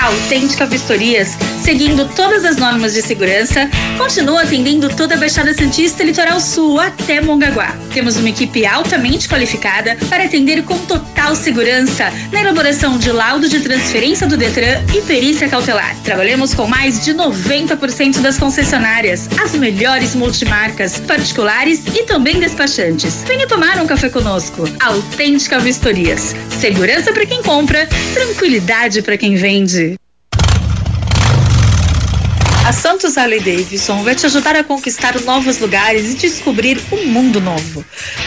[0.01, 6.07] Autêntica Vistorias, seguindo todas as normas de segurança, continua atendendo toda a Baixada Santista e
[6.07, 7.77] Litoral Sul até Mongaguá.
[7.93, 13.61] Temos uma equipe altamente qualificada para atender com total segurança na elaboração de laudo de
[13.61, 15.97] transferência do Detran e perícia cautelar.
[16.03, 23.23] Trabalhamos com mais de 90% das concessionárias, as melhores multimarcas, particulares e também despachantes.
[23.27, 24.65] Venha tomar um café conosco.
[24.81, 26.35] Autêntica Vistorias.
[26.61, 29.97] Segurança para quem compra, tranquilidade para quem vende.
[32.65, 37.41] A Santos Harley Davidson vai te ajudar a conquistar novos lugares e descobrir um mundo
[37.41, 37.85] novo.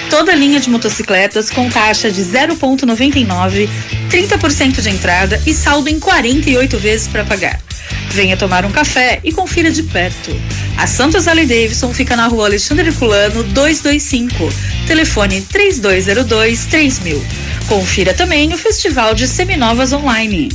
[0.10, 3.69] Toda linha de motocicletas com taxa de 0,99,
[4.12, 7.62] 30% de entrada e saldo em 48 vezes para pagar.
[8.10, 10.38] Venha tomar um café e confira de perto.
[10.78, 14.50] A Santos Harley Davidson fica na rua Alexandre Fulano 225,
[14.86, 17.26] telefone 3202 3000.
[17.69, 20.50] Confira também o Festival de Seminovas Online.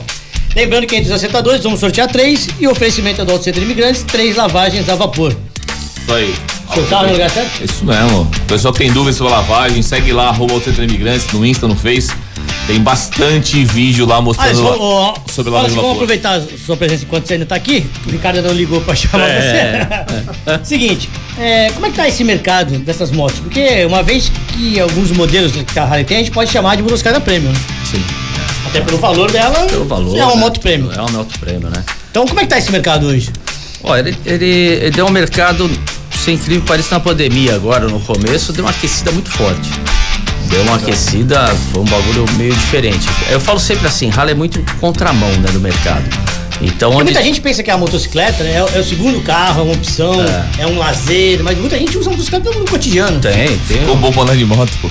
[0.54, 4.04] Lembrando que entre os acertadores vamos sortear três e oferecimento do Auto Centro de Imigrantes,
[4.04, 5.36] três lavagens a vapor.
[6.02, 6.53] Isso aí.
[6.88, 7.62] Carro no lugar certo?
[7.64, 8.22] Isso mesmo.
[8.22, 11.68] O pessoal que tem dúvidas sobre a lavagem, segue lá, arroba Centro Imigrantes, no Insta,
[11.68, 12.10] no Face.
[12.66, 16.42] Tem bastante vídeo lá Ah, mostrando lá- ó, sobre fala lavagem assim, vamos aproveitar a
[16.64, 17.86] sua presença enquanto você ainda tá aqui.
[18.06, 19.86] O Ricardo não ligou pra chamar É.
[20.48, 20.64] você.
[20.64, 23.38] Seguinte, é, como é que tá esse mercado dessas motos?
[23.40, 26.82] Porque uma vez que alguns modelos que a Harley tem, a gente pode chamar de
[26.82, 27.60] motocicleta premium, né?
[27.90, 28.02] Sim.
[28.66, 30.16] Até pelo valor dela, Pelo valor.
[30.16, 30.40] é uma né?
[30.40, 30.90] moto premium.
[30.90, 31.84] É uma moto prêmio, né?
[32.10, 33.30] Então como é que tá esse mercado hoje?
[33.82, 35.70] Olha, ele, ele, ele deu um mercado,
[36.24, 39.70] sem incrível que pareça, na pandemia agora, no começo, deu uma aquecida muito forte.
[40.48, 43.06] Deu uma aquecida, foi um bagulho meio diferente.
[43.30, 46.04] Eu falo sempre assim, Harley é muito contramão, né, do mercado.
[46.62, 47.04] Então, onde...
[47.04, 49.74] muita gente pensa que a motocicleta né, é, o- é o segundo carro, é uma
[49.74, 50.14] opção,
[50.58, 53.20] é, um lazer, mas muita gente usa a motocicleta no cotidiano.
[53.20, 53.78] Tem, tem.
[53.80, 54.88] Ficou bom pra andar de moto, pô.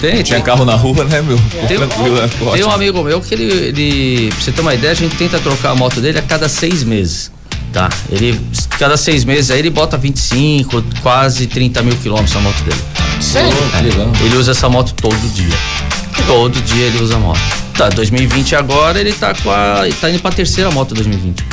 [0.00, 0.42] Tem, Tinha tem.
[0.42, 1.38] carro na rua, né, meu?
[1.38, 2.28] Ficou Tem, tranquilo?
[2.28, 5.14] Ficou tem um amigo meu que ele, ele, pra você ter uma ideia, a gente
[5.16, 7.30] tenta trocar a moto dele a cada seis meses.
[7.72, 7.88] Tá?
[8.10, 8.40] Ele,
[8.78, 12.80] cada seis meses aí ele bota 25, quase 30 mil quilômetros na moto dele.
[13.20, 13.52] Sério?
[13.74, 14.24] É.
[14.24, 15.54] Ele usa essa moto todo dia.
[16.26, 17.40] Todo dia ele usa a moto.
[17.74, 19.82] Tá, 2020 agora ele tá com a.
[19.84, 21.44] ele tá indo pra terceira moto 2020.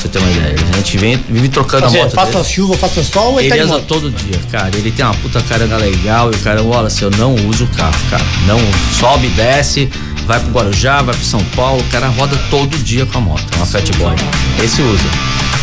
[0.00, 0.56] Pra você ter uma ideia.
[0.72, 2.14] A gente vem, vive trocando seja, a moto.
[2.14, 2.44] faça dele.
[2.44, 3.84] chuva, faça sol, ele, Ele tá moto.
[3.86, 4.70] todo dia, cara.
[4.74, 7.68] Ele tem uma puta caranga legal e o cara, olha, assim, eu não uso o
[7.68, 8.24] carro, cara.
[8.46, 8.58] Não.
[8.98, 9.90] Sobe, desce,
[10.26, 13.44] vai pro Guarujá, vai pro São Paulo, o cara roda todo dia com a moto.
[13.52, 14.14] É uma Fat Boy.
[14.62, 15.04] Esse usa.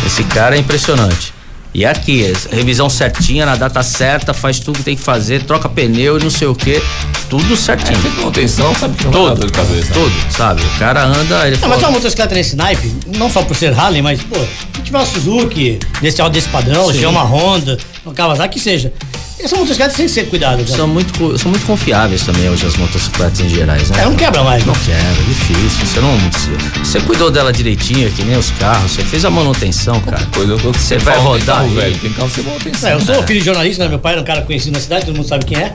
[0.06, 1.32] Esse cara é impressionante.
[1.74, 6.18] E aqui, revisão certinha, na data certa, faz tudo que tem que fazer, troca pneu
[6.18, 6.82] e não sei o que,
[7.28, 7.98] tudo certinho.
[7.98, 9.92] É, manutenção, sabe que não dar Tudo, de cabeça.
[9.92, 10.62] tudo, sabe?
[10.62, 13.78] O cara anda, ele Não, mas fala, uma motocicleta nesse naipe, não só por ser
[13.78, 18.14] Harley, mas, pô, se tiver uma Suzuki, desse, desse padrão, se tiver uma Honda, uma
[18.14, 18.92] Kawasaki, que seja.
[19.40, 20.68] Essas motocicletas têm que ser cuidadas.
[20.70, 24.02] são muito, são muito confiáveis também hoje as motocicletas em gerais, né?
[24.02, 24.80] É, não quebra mais, Não né?
[24.84, 25.86] quebra, é difícil.
[25.86, 26.18] Você não.
[26.18, 30.26] Você, você cuidou dela direitinho, que nem os carros, você fez a manutenção, cara.
[30.34, 32.90] Coisa que eu Você sempre vai rodar carro velho, tem carro sem manutenção.
[32.90, 33.90] É, eu sou filho de jornalista, né?
[33.90, 35.72] Meu pai era um cara conhecido na cidade, todo mundo sabe quem é.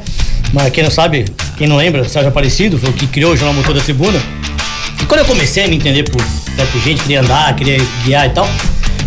[0.52, 1.26] Mas quem não sabe,
[1.58, 4.22] quem não lembra, Sérgio Aparecido, foi o que criou o Jornal Motor da Tribuna.
[5.02, 8.28] E quando eu comecei a me entender por, né, por gente, queria andar, queria guiar
[8.28, 8.48] e tal,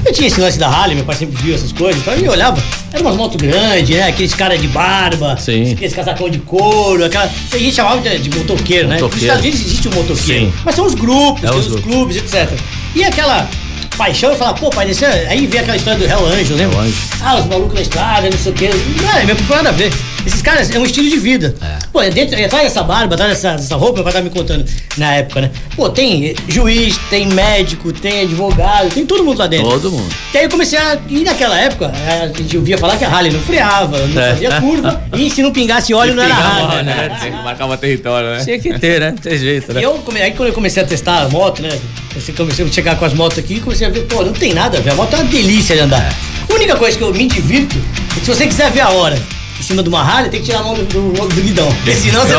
[0.04, 2.60] eu tinha esse lance da Harley, meu pai sempre viu essas coisas, então eu olhava,
[2.96, 4.04] eram umas motos grandes, né?
[4.08, 5.72] Aqueles caras de barba, Sim.
[5.72, 7.30] aqueles casacão de couro, aquela.
[7.52, 8.94] A gente chamava de, de motoqueiro, né?
[8.94, 9.26] Nos Motoqueiro.
[9.26, 10.46] Estados Unidos existe o motoqueiro.
[10.46, 10.52] Sim.
[10.64, 12.50] Mas são os grupos, É, tem os os, clubes, etc.
[12.94, 13.48] E aquela
[13.96, 16.76] paixão, eu falava, pô, pai, desse, aí vem aquela história do Hell Angel, lembra?
[16.76, 16.98] Hell Angel.
[17.22, 18.70] Ah, os malucos na estrada, não sei o quê.
[19.02, 19.92] Não, é, não tem nada a ver.
[20.26, 21.54] Esses caras é um estilo de vida.
[21.92, 24.30] Pô, é dentro, é atrás dessa barba, atrás dessa, dessa roupa, meu pai tava me
[24.30, 24.64] contando
[24.96, 25.50] na época, né?
[25.76, 29.68] Pô, tem juiz, tem médico, tem advogado, tem todo mundo lá dentro.
[29.70, 30.12] Todo mundo.
[30.34, 30.98] E aí eu comecei a.
[31.08, 34.30] E naquela época, a gente ouvia falar que a Harley não freava, não É.
[34.30, 36.82] fazia curva, e se não pingasse óleo não era Harley.
[36.82, 37.16] né?
[37.20, 38.44] Tem que marcar território, né?
[38.44, 39.10] Tinha que ter, né?
[39.12, 39.80] Não tem jeito, né?
[39.80, 41.68] E eu, aí quando eu comecei a testar a moto, né?
[42.16, 44.52] Eu comecei a chegar com as motos aqui e comecei a ver, pô, não tem
[44.54, 44.90] nada a ver.
[44.90, 46.12] A moto é uma delícia de andar.
[46.50, 47.76] A única coisa que eu me divirto
[48.10, 49.16] é que se você quiser ver a hora
[49.58, 51.66] em cima de uma Harley, tem que tirar a mão do, do, do guidão.
[51.72, 52.34] Porque senão você.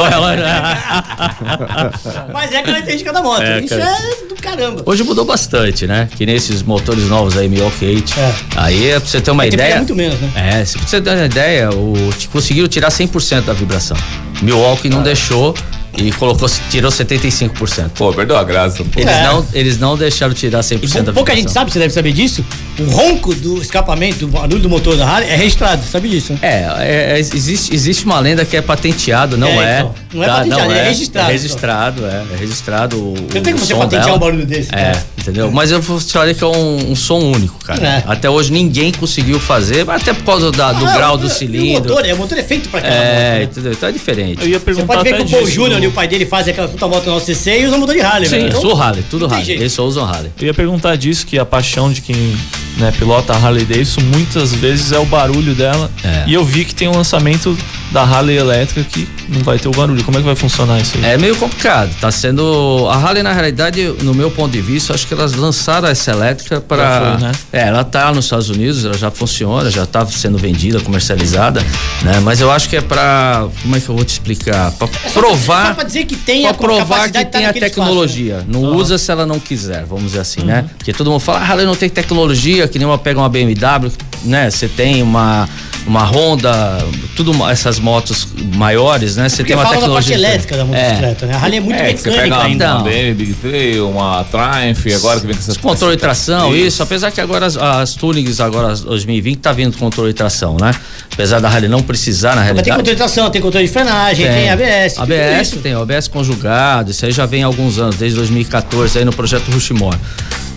[2.33, 3.41] Mas é característica da moto.
[3.41, 3.83] É, Isso cara.
[3.91, 4.83] é do caramba.
[4.85, 6.07] Hoje mudou bastante, né?
[6.15, 8.13] Que nesses motores novos aí, Milwaukee 8.
[8.19, 8.33] É.
[8.55, 9.77] Aí, pra você ter uma que ideia.
[9.77, 10.31] muito menos, né?
[10.35, 11.93] É, se você ter uma ideia, o,
[12.31, 13.97] conseguiram tirar 100% da vibração.
[14.41, 14.91] Milwaukee Ah.
[14.95, 15.55] não deixou
[15.97, 17.89] e colocou, tirou 75%.
[17.95, 18.83] Pô, perdeu a graça.
[18.83, 18.99] pô.
[18.99, 19.23] Eles, É.
[19.23, 22.45] não, eles não deixaram tirar 100% E da pouca gente sabe, você deve saber disso.
[22.79, 26.39] O ronco do escapamento, do barulho do motor da Harley é registrado, sabe disso, né?
[26.41, 26.47] É,
[26.79, 29.79] é, é, existe, existe uma lenda que é patenteado, não É, é.
[29.79, 29.95] então.
[30.13, 32.23] Não é patenteado, é registrado, É registrado, é.
[32.33, 32.97] É registrado.
[32.97, 34.15] O, Não tem como você patentear dela.
[34.17, 35.05] um barulho desse, É, cara.
[35.19, 35.51] entendeu?
[35.51, 37.85] Mas eu vou te falar que é um, um som único, cara.
[37.87, 38.03] É.
[38.05, 41.91] Até hoje ninguém conseguiu fazer, até por causa da- do Ah, grau o- do cilindro.
[41.93, 43.43] O motor, é, o motor é feito pra aquela É, moto, né?
[43.43, 43.71] entendeu?
[43.73, 44.41] Então é diferente.
[44.41, 46.51] Eu ia Você perguntar pode ver que o Paul Júnior e o pai dele fazem
[46.53, 48.47] aquela puta moto no CC e usa motor de Harley, Sim, velho.
[48.49, 49.45] Então, sou Harley, tudo não Harley.
[49.45, 49.61] jeito.
[49.61, 50.31] Eles só usam Harley.
[50.39, 52.37] Eu ia perguntar disso, que a paixão de quem
[52.77, 55.89] né, pilota a Harley Davidson muitas vezes é o barulho dela.
[56.03, 56.23] É.
[56.27, 57.57] E eu vi que tem um lançamento
[57.91, 60.03] da Harley elétrica que não vai ter o barulho.
[60.03, 61.05] Como é que vai funcionar isso aí?
[61.05, 61.89] É meio complicado.
[61.99, 62.87] Tá sendo.
[62.89, 66.59] A Harley, na realidade, no meu ponto de vista, acho que elas lançaram essa elétrica
[66.61, 67.17] para.
[67.17, 67.31] Né?
[67.51, 71.61] É, ela tá nos Estados Unidos, ela já funciona, já tá sendo vendida, comercializada,
[72.03, 72.19] né?
[72.23, 73.47] Mas eu acho que é pra.
[73.61, 74.71] Como é que eu vou te explicar?
[74.73, 75.75] Pra É só provar.
[75.75, 78.45] pra dizer que tem Pra a provar que tá tem a naquele espaço, tecnologia.
[78.47, 80.61] Não usa se ela não quiser, vamos dizer assim, né?
[80.61, 80.67] Uhum.
[80.77, 83.91] Porque todo mundo fala, ah, Harley não tem tecnologia, que nem uma pega uma BMW,
[84.23, 84.49] né?
[84.49, 85.47] Você tem uma,
[85.85, 86.83] uma Honda,
[87.15, 89.29] tudo essas motos maiores, né?
[89.29, 90.15] Você tem uma fala da parte tecnologia.
[90.15, 91.33] elétrica da motocicleta, né?
[91.33, 92.65] A Harley é muito É, que você mecânica pega ainda.
[92.65, 92.83] uma Não.
[92.83, 96.65] BMW, Big 3, uma Triumph, agora que vem com essas Controle de tração, Isso.
[96.67, 96.83] isso.
[96.83, 100.73] Apesar que agora as, as tunings, agora as 2020, tá vindo controle de tração, né?
[101.13, 102.77] Apesar da Harley não precisar, na Mas tem realidade.
[102.77, 104.93] controle de tração, tem controle de frenagem, tem, ABS.
[104.93, 105.57] tudo ABS isso.
[105.59, 109.49] tem, ABS conjugado, isso aí já vem há alguns anos, desde 2014 aí no projeto
[109.51, 109.97] Rushmore.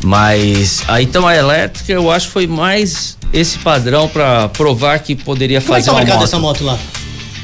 [0.04, 5.14] Mas aí então a elétrica eu acho que foi mais esse padrão pra provar que
[5.14, 6.20] poderia Como é que fazer tá uma moto.
[6.24, 6.78] dessa moto lá?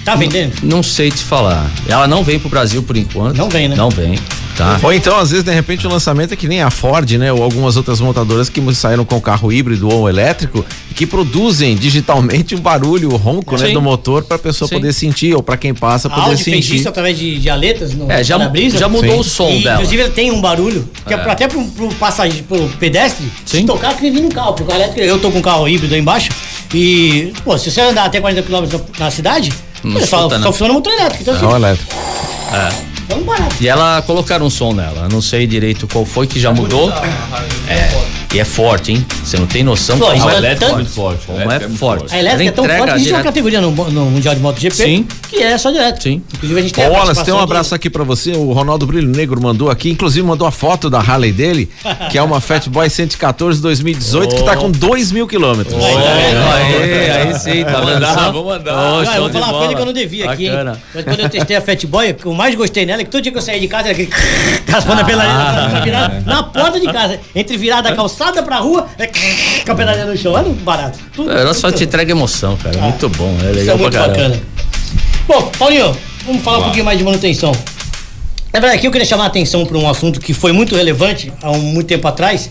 [0.07, 0.55] Tá vendendo?
[0.63, 1.69] Não sei te falar.
[1.89, 3.37] Ela não vem pro Brasil por enquanto.
[3.37, 3.75] Não vem, né?
[3.75, 4.17] Não vem,
[4.57, 4.79] tá?
[4.81, 7.33] Ou então, às vezes, de repente, o lançamento é que nem a Ford, né?
[7.33, 12.55] Ou algumas outras montadoras que saíram com carro híbrido ou elétrico e que produzem digitalmente
[12.55, 13.67] um barulho, o ronco, né?
[13.67, 13.73] Sim.
[13.75, 14.77] Do motor pra pessoa Sim.
[14.77, 16.77] poder sentir ou pra quem passa A poder Audi fez sentir.
[16.77, 18.39] isso através de, de aletas no É, já,
[18.79, 19.19] já mudou Sim.
[19.21, 19.75] o som E, dela.
[19.75, 21.21] Inclusive ele tem um barulho que é, É.
[21.21, 23.67] pra- até pro, pro passageiro, pro pedestre, se Sim.
[23.67, 24.53] tocar que nem no carro.
[24.55, 26.31] Porque o elétrico, eu tô com um carro híbrido aí embaixo
[26.73, 28.53] e, pô, se você andar até 40 km
[28.99, 29.53] na, na cidade,
[29.85, 30.53] Não só, escuta, só não.
[30.53, 31.23] funciona motor elétrico.
[31.23, 31.95] Então, Não, assim, elétrico.
[32.53, 33.57] é barato.
[33.61, 35.09] E ela colocaram um som nela.
[35.11, 36.91] Não sei direito qual foi que já mudou.
[37.69, 38.16] É.
[38.35, 39.07] E é forte, hein?
[39.25, 41.27] Você não tem noção Pô, como isso é, é é tanto- muito forte.
[41.27, 42.15] como é forte.
[42.15, 45.09] A elétrica é tão forte que existe uma categoria no, no Mundial de MotoGP Sim.
[45.31, 46.03] que é só direto.
[46.03, 46.23] Sim.
[46.35, 48.33] Inclusive a gente tem Ô, a Wallace, tem um é abraço aqui pra você.
[48.33, 51.71] O Ronaldo Brilho Negro mandou aqui, inclusive mandou a foto da Harley dele,
[52.11, 55.75] que é uma Fatboy 114 2018, que tá com 2 mil quilômetros.
[55.83, 56.55] Aí, tá?
[56.55, 57.95] Aí, aí sim, tá Vou vendo?
[57.95, 58.75] mandar, vou mandar.
[58.75, 60.53] Ah, eu vou de falar uma coisa que eu não devia aqui, hein?
[60.95, 63.11] Mas quando eu testei a Fat Boy, o que eu mais gostei nela é que
[63.11, 64.11] todo dia que eu saía de casa era aquele
[64.69, 67.19] raspando a pedaleira na, virada, na porta de casa.
[67.35, 69.07] Entre virar da calçada pra rua, é,
[69.65, 70.33] com a pedaleira no chão.
[70.33, 70.99] Olha o barato.
[71.15, 71.79] Tudo, Ela só tudo.
[71.79, 72.79] te entrega emoção, cara.
[72.79, 73.37] Muito bom.
[73.43, 74.19] É Isso é legal pra muito caramba.
[74.19, 74.43] bacana.
[75.29, 77.53] Bom, Paulinho, vamos falar um pouquinho mais de manutenção.
[78.53, 81.33] Na verdade, aqui eu queria chamar a atenção para um assunto que foi muito relevante
[81.43, 82.49] há um, muito tempo atrás.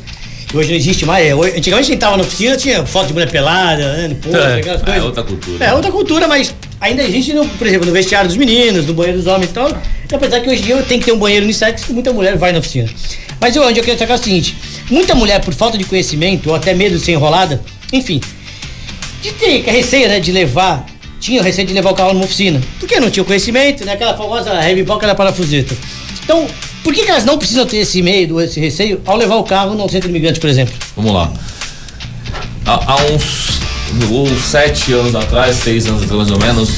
[0.54, 1.26] E hoje não existe mais.
[1.26, 4.60] É, Antigamente a gente tava na oficina, tinha foto de mulher pelada, né, pô, É.
[4.60, 5.04] aquelas É coisas.
[5.04, 5.66] outra cultura.
[5.66, 9.18] É outra cultura, mas ainda existe, no, por exemplo, no vestiário dos meninos, no banheiro
[9.18, 9.68] dos homens e tal.
[10.14, 12.52] Apesar que hoje em dia tem que ter um banheiro unissex, que muita mulher vai
[12.52, 12.88] na oficina.
[13.40, 14.56] Mas eu, onde eu queria destacar é o seguinte:
[14.90, 18.22] muita mulher, por falta de conhecimento ou até medo de ser enrolada, enfim,
[19.22, 20.86] de ter receio, né, de levar,
[21.20, 22.62] tinha receio de levar o carro numa oficina.
[22.80, 25.76] Porque não tinha conhecimento, né, aquela famosa heavy boca da parafuseta.
[26.24, 26.48] Então,
[26.84, 29.74] por que, que elas não precisam ter esse medo, esse receio, ao levar o carro
[29.74, 30.74] no centro imigrante, por exemplo?
[30.96, 31.32] Vamos lá.
[32.66, 33.60] Há, há uns,
[34.12, 36.70] uns sete anos atrás, seis anos atrás mais ou menos,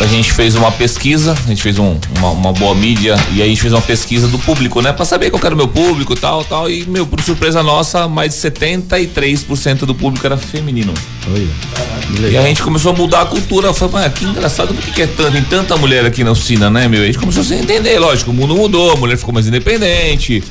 [0.00, 3.42] a gente fez uma pesquisa, a gente fez um- uma, uma boa mídia e aí
[3.42, 4.92] a gente fez uma pesquisa do público, né?
[4.92, 6.70] Pra saber qual era o meu público e tal, tal.
[6.70, 10.94] E, meu, por surpresa nossa, mais de 73% do público era feminino.
[12.32, 13.72] E a gente começou a mudar a cultura.
[13.74, 15.32] Foi, mas que engraçado, por que, que é tanto?
[15.32, 17.02] Tem tanta mulher aqui na oficina, né, meu?
[17.02, 20.42] A gente começou a se entender, lógico, o mundo mudou, a mulher ficou mais independente.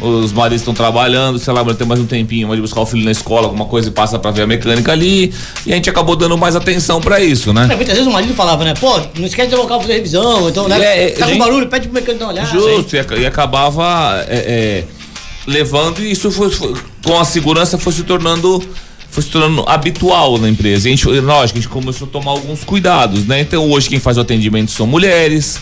[0.00, 3.10] Os maridos estão trabalhando, sei lá, tem mais um tempinho, vai buscar o filho na
[3.10, 5.32] escola, alguma coisa e passa pra ver a mecânica ali.
[5.66, 7.68] E a gente acabou dando mais atenção pra isso, né?
[7.70, 9.92] É, muitas vezes o marido falava, né, pô, não esquece de levar o pra fazer
[9.94, 12.48] revisão, então, né, É, tá com gente- barulho, pede pro mecânico dar uma olhada.
[12.50, 14.84] Justo, e, e acabava é, é,
[15.46, 16.74] levando e isso foi, foi-
[17.04, 18.62] com a segurança foi se tornando
[19.10, 20.88] foi se tornando habitual na empresa.
[20.88, 23.40] E a gente, lógico, a gente começou a tomar alguns cuidados, né?
[23.40, 25.58] Então hoje quem faz o atendimento são mulheres.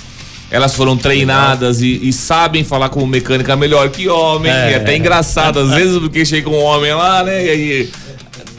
[0.50, 4.50] Elas foram treinadas e, e sabem falar como mecânica melhor que homem.
[4.50, 4.72] É.
[4.72, 7.44] É até engraçado, às vezes, porque chega um homem lá, né?
[7.44, 7.90] E aí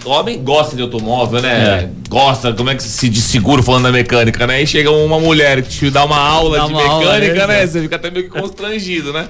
[0.06, 1.90] homem gosta de automóvel, né?
[2.08, 4.62] Gosta, como é que se de seguro falando da mecânica, né?
[4.62, 7.60] E chega uma mulher que te dá uma aula Dá de uma aula, mecânica, né?
[7.60, 7.68] né?
[7.68, 9.28] Você fica até meio que constrangido, né?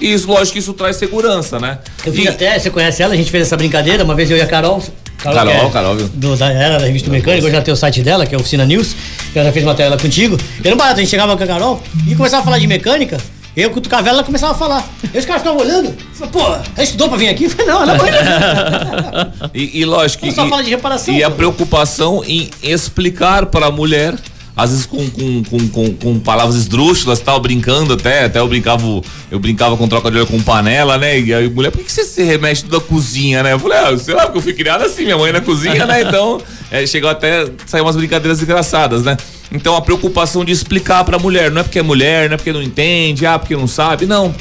[0.00, 1.78] E isso, lógico que isso traz segurança, né?
[2.04, 4.40] Eu E- até, você conhece ela, a gente fez essa brincadeira, uma vez eu e
[4.40, 4.82] a Carol.
[5.22, 6.08] Carol, que é Carol, viu?
[6.14, 8.40] Do, da, era da revista Mecânica, hoje já tem o site dela, que é a
[8.40, 8.94] Oficina News,
[9.32, 10.36] que ela já fez matéria contigo.
[10.64, 13.16] Era barato, a gente chegava com a Carol e começava a falar de mecânica.
[13.56, 14.88] Eu cutucava ela, ela começava a falar.
[15.12, 15.92] E os caras ficavam olhando.
[16.14, 17.44] Falei, pô, ela estudou pra vir aqui?
[17.44, 18.10] Eu falei, não, ela vai.
[19.52, 20.40] E, e lógico Ela que.
[20.40, 21.36] só e- fala de reparação, E a pô.
[21.36, 24.14] preocupação em explicar para a mulher,
[24.56, 28.84] às vezes com, com, com, com, com palavras esdrúxulas, tal, brincando até, até eu brincava,
[29.30, 31.18] eu brincava com troca de olho com panela, né?
[31.18, 33.52] E aí, mulher, por que você se remete à cozinha, né?
[33.52, 36.02] Eu falei, ah, sei lá, porque eu fui criado assim, minha mãe na cozinha, né?
[36.02, 36.40] Então,
[36.70, 39.16] é, chegou até a sair umas brincadeiras engraçadas, né?
[39.52, 42.52] Então a preocupação de explicar pra mulher, não é porque é mulher, não é porque
[42.52, 44.34] não entende, ah, porque não sabe, não.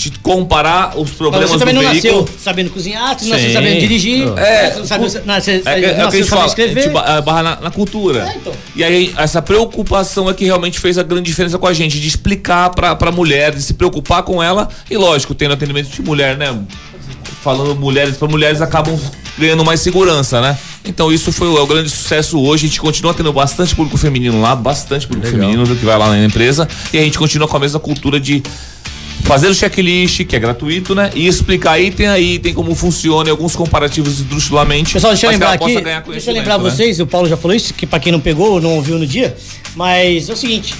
[0.00, 2.20] De comparar os Mas problemas você também do não veículo.
[2.22, 4.70] nasceu sabendo cozinhar, você não nasceu sabendo dirigir, É.
[4.70, 6.92] você não sabe, nasceu, É, é o que a nasceu gente sabendo fala, a escrever.
[6.96, 8.20] ah, barra na, na cultura.
[8.28, 8.52] É, então.
[8.76, 12.06] E aí, essa preocupação é que realmente fez a grande diferença com a gente, de
[12.06, 14.68] explicar pra, pra mulher, de se preocupar com ela.
[14.88, 16.56] E lógico, tendo atendimento de mulher, né?
[17.42, 18.98] Falando mulheres para mulheres acabam
[19.36, 20.56] ganhando mais segurança, né?
[20.84, 22.66] Então isso foi o, é o grande sucesso hoje.
[22.66, 26.08] A gente continua tendo bastante público feminino lá, bastante público feminino do que vai lá
[26.08, 26.68] na empresa.
[26.92, 28.42] E a gente continua com a mesma cultura de
[29.22, 31.10] fazer o checklist, que é gratuito, né?
[31.14, 34.94] E explicar item a item como funciona e alguns comparativos esdrúxulamente.
[34.94, 36.64] Pessoal, deixa eu lembrar aqui, deixa eu lembrar né?
[36.64, 39.06] vocês, o Paulo já falou isso, que pra quem não pegou ou não ouviu no
[39.06, 39.36] dia,
[39.74, 40.74] mas é o seguinte,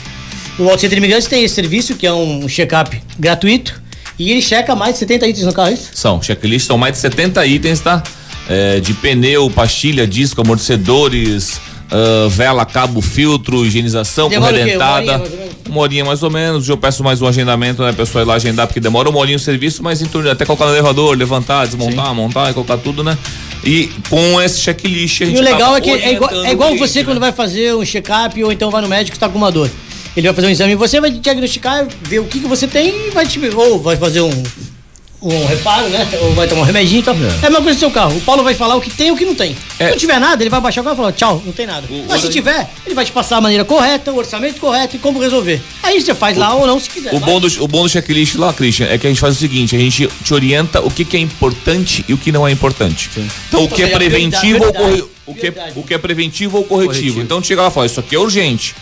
[0.59, 3.81] o Auto Center Imigrantes tem esse serviço, que é um check-up gratuito,
[4.19, 5.91] e ele checa mais de 70 itens no carro, é isso?
[5.95, 8.03] São, checklist, são mais de 70 itens, tá?
[8.49, 11.61] É, de pneu, pastilha, disco, amortecedores,
[11.91, 15.23] ah, vela, cabo, filtro, higienização, Demora corredentada.
[15.69, 15.69] Horinha, mais ou menos?
[15.69, 16.69] Uma horinha mais ou menos.
[16.69, 17.91] Eu peço mais um agendamento, né?
[17.91, 20.45] A pessoa ir lá agendar, porque demora uma horinha o serviço, mas em torno até
[20.45, 23.17] colocar no elevador, levantar, desmontar, montar e colocar tudo, né?
[23.65, 26.71] E com esse checklist a gente E o legal é que é igual, é igual
[26.71, 27.05] cliente, você né?
[27.05, 29.71] quando vai fazer um check-up ou então vai no médico que está com uma dor.
[30.17, 33.09] Ele vai fazer um exame e você vai diagnosticar, ver o que, que você tem
[33.09, 33.39] e vai te.
[33.55, 34.43] Ou vai fazer um,
[35.21, 36.07] um reparo, né?
[36.23, 37.15] Ou vai tomar um remedinho e tal.
[37.15, 37.19] É.
[37.47, 38.17] a mesma coisa do seu carro.
[38.17, 39.57] O Paulo vai falar o que tem e o que não tem.
[39.79, 39.87] É.
[39.87, 41.87] Se não tiver nada, ele vai baixar o carro e falar, tchau, não tem nada.
[42.09, 45.19] Mas se tiver, ele vai te passar a maneira correta, o orçamento correto e como
[45.19, 45.61] resolver.
[45.83, 47.13] Aí você faz lá ou não, se quiser.
[47.15, 47.31] O Vai.
[47.31, 49.75] bom, do, o bom do checklist lá, Christian, é que a gente faz o seguinte:
[49.75, 53.11] a gente te orienta o que, que é importante e o que não é importante.
[53.49, 56.59] Então, o que é preventivo ou prioridade, corre- o que, é- o que é preventivo
[56.59, 56.93] ou corretivo.
[56.95, 57.21] Corretivo.
[57.23, 58.75] Então, chega lá e fala: Isso aqui é urgente.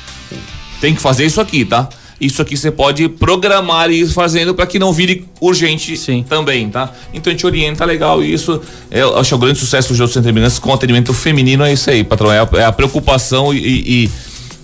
[0.80, 1.88] Tem que fazer isso aqui, tá?
[2.20, 6.24] Isso aqui você pode programar e ir fazendo para que não vire urgente Sim.
[6.26, 6.92] também, tá?
[7.12, 8.60] Então a gente orienta legal e isso
[8.90, 11.62] é, eu acho que é o grande sucesso do Jogo Centro Minas com atendimento feminino
[11.62, 12.32] é isso aí, patrão.
[12.32, 14.10] É a, é a preocupação e, e,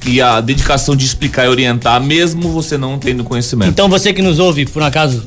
[0.07, 3.70] e a dedicação de explicar e orientar, mesmo você não tendo conhecimento.
[3.70, 5.22] Então você que nos ouve, por um acaso,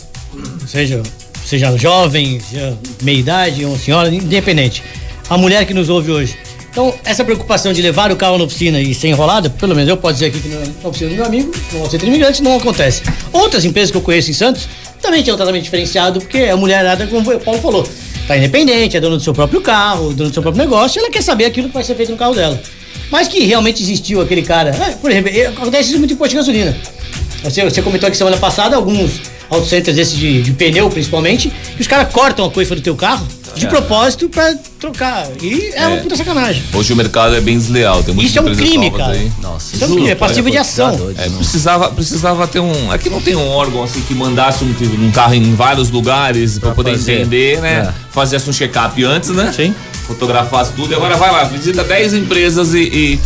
[0.68, 1.04] seja,
[1.46, 4.84] seja jovem, seja meia idade, ou senhora, independente.
[5.30, 6.38] A mulher que nos ouve hoje.
[6.76, 9.96] Então, essa preocupação de levar o carro na oficina e ser enrolada, pelo menos eu
[9.96, 13.02] posso dizer aqui que na na oficina do meu amigo, no centro imigrante, não acontece.
[13.32, 14.68] Outras empresas que eu conheço em Santos
[15.02, 17.88] também tem um tratamento diferenciado, porque a mulherada, como o Paulo falou,
[18.28, 21.10] tá independente, é dona do seu próprio carro, dona do seu próprio negócio, e ela
[21.10, 22.62] quer saber aquilo que vai ser feito no carro dela.
[23.10, 24.72] Mas que realmente existiu aquele cara.
[24.72, 26.78] é, por exemplo, é, acontece isso muito em posto de gasolina.
[27.42, 31.82] Você, você comentou aqui semana passada alguns auto centers desses de, de pneu, principalmente, que
[31.82, 34.54] os caras cortam a coifa do teu carro de propósito pra
[34.92, 35.28] trocar.
[35.42, 36.00] E é, uma É.
[36.02, 36.64] puta sacanagem.
[36.74, 39.14] Hoje o mercado é bem desleal, tem muitas Isso é um empresas crime, cara.
[39.14, 39.32] aí.
[39.42, 41.14] Nossa, Isso é um crime, é passivo de ação.
[41.18, 42.92] É, precisava, precisava ter um.
[42.92, 44.74] Aqui não tem um órgão assim que mandasse um,
[45.06, 47.22] um carro em vários lugares pra, poder fazer.
[47.22, 47.90] entender, né?
[47.90, 47.94] É.
[48.12, 49.52] Fazesse um check-up antes, né?
[49.56, 49.74] Sim.
[50.08, 53.20] Fotografasse tudo e agora vai lá, visita 10 empresas e, e,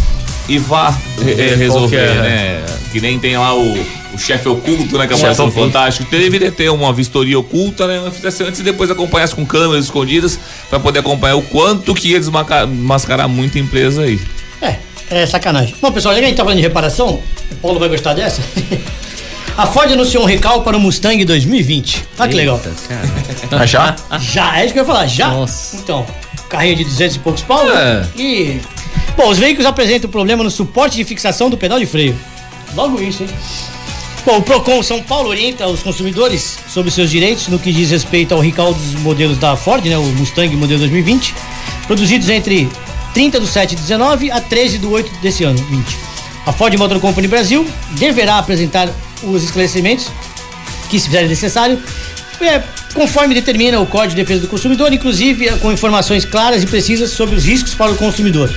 [0.54, 2.66] e vá re- resolver, é, né?
[2.92, 3.78] Que nem tem lá o,
[4.14, 5.08] o chefe oculto, né?
[5.08, 5.52] Que aparece no.
[5.52, 6.10] Fantástico.
[6.10, 8.12] Deveria ter uma vistoria oculta, né?
[8.12, 10.40] Fizesse antes e depois acompanhasse com câmeras escondidas
[10.70, 14.20] pra poder acompanhar o quanto que ia desmascarar mascarar muita empresa aí.
[14.62, 14.78] É,
[15.10, 15.76] é sacanagem.
[15.82, 18.42] Bom, pessoal, já que a gente tá falando de reparação, o Paulo vai gostar dessa.
[19.60, 22.06] A Ford anunciou um recall para o Mustang 2020.
[22.18, 22.62] Olha que legal.
[23.52, 23.94] Ah, já?
[24.18, 25.28] Já, é isso que eu ia falar, já?
[25.28, 25.76] Nossa.
[25.76, 26.06] Então,
[26.48, 28.08] carrinho de 200 e poucos pau, né?
[28.16, 28.22] É.
[28.22, 28.62] E.
[29.18, 32.16] Bom, os veículos apresentam problema no suporte de fixação do pedal de freio.
[32.74, 33.30] Logo isso, hein?
[34.26, 38.34] Bom, o PROCON São Paulo orienta os consumidores sobre seus direitos no que diz respeito
[38.34, 39.98] ao recall dos modelos da Ford, né?
[39.98, 41.34] O Mustang modelo 2020,
[41.88, 42.70] produzidos entre
[43.14, 45.98] 30 do 7 de 19 a 13 do 8 desse ano, 20.
[46.46, 48.90] A Ford Motor Company Brasil deverá apresentar
[49.24, 50.08] os esclarecimentos
[50.90, 51.82] que se fizerem necessário,
[52.42, 52.62] é,
[52.94, 57.36] conforme determina o Código de Defesa do Consumidor, inclusive com informações claras e precisas sobre
[57.36, 58.54] os riscos para o consumidor.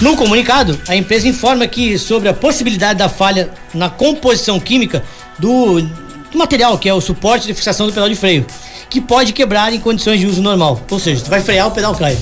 [0.00, 5.02] No comunicado, a empresa informa que sobre a possibilidade da falha na composição química
[5.38, 8.46] do, do material, que é o suporte de fixação do pedal de freio,
[8.88, 10.80] que pode quebrar em condições de uso normal.
[10.88, 12.16] Ou seja, tu vai frear, o pedal cai.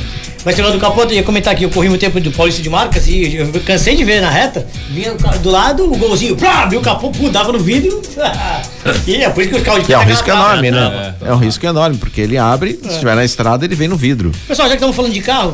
[0.47, 2.69] Mas falando do capô, eu ia comentar aqui, eu corri muito tempo do Paulista de
[2.69, 6.79] Marcas e eu cansei de ver na reta, vinha do lado, o golzinho, plá, viu
[6.79, 8.01] o capô, dava no vidro.
[9.05, 11.15] e é por isso que os carros de é um risco enorme, né?
[11.21, 14.31] É um risco enorme, porque ele abre, se estiver na estrada, ele vem no vidro.
[14.47, 15.51] Pessoal, já que estamos falando de carro,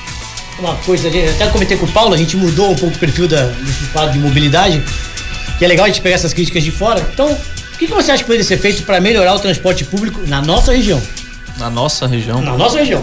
[0.59, 3.47] uma coisa, até comentei com o Paulo, a gente mudou um pouco o perfil da,
[3.47, 4.83] desse quadro de mobilidade,
[5.59, 7.01] que é legal a gente pegar essas críticas de fora.
[7.13, 10.21] Então, o que, que você acha que poderia ser feito para melhorar o transporte público
[10.27, 11.01] na nossa região?
[11.59, 12.41] Na nossa região.
[12.41, 13.03] Na nossa região.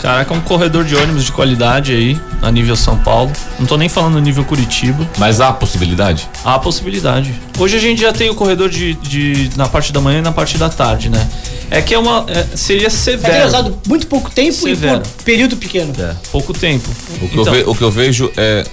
[0.00, 3.30] Caraca, um corredor de ônibus de qualidade aí, a nível São Paulo.
[3.58, 5.06] Não tô nem falando no nível Curitiba.
[5.18, 6.26] Mas há possibilidade?
[6.44, 7.32] Há possibilidade.
[7.58, 10.32] Hoje a gente já tem o corredor de, de- na parte da manhã e na
[10.32, 11.28] parte da tarde, né?
[11.70, 12.24] É que é uma.
[12.28, 13.46] é- seria severo.
[13.46, 14.96] usado muito pouco tempo Severo.
[14.96, 15.92] e por período pequeno.
[16.32, 16.88] Pouco tempo.
[17.22, 18.64] O que, Então, eu, ve- o que eu vejo é.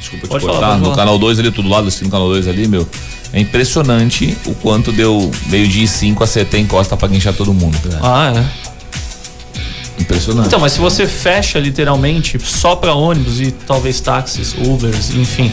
[0.00, 0.60] Desculpa te Pode cortar.
[0.60, 0.96] falar, no falar.
[0.96, 2.88] canal 2 ali, tudo lado, assim, no canal 2 ali, meu.
[3.32, 7.78] É impressionante o quanto deu meio-dia e 5 a CT encosta pra guinchar todo mundo.
[8.02, 10.00] Ah, é.
[10.00, 10.46] Impressionante.
[10.46, 15.52] Então, mas se você fecha literalmente só para ônibus e talvez táxis, Ubers, enfim,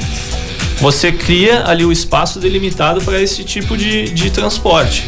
[0.79, 5.05] você cria ali o espaço delimitado para esse tipo de, de transporte.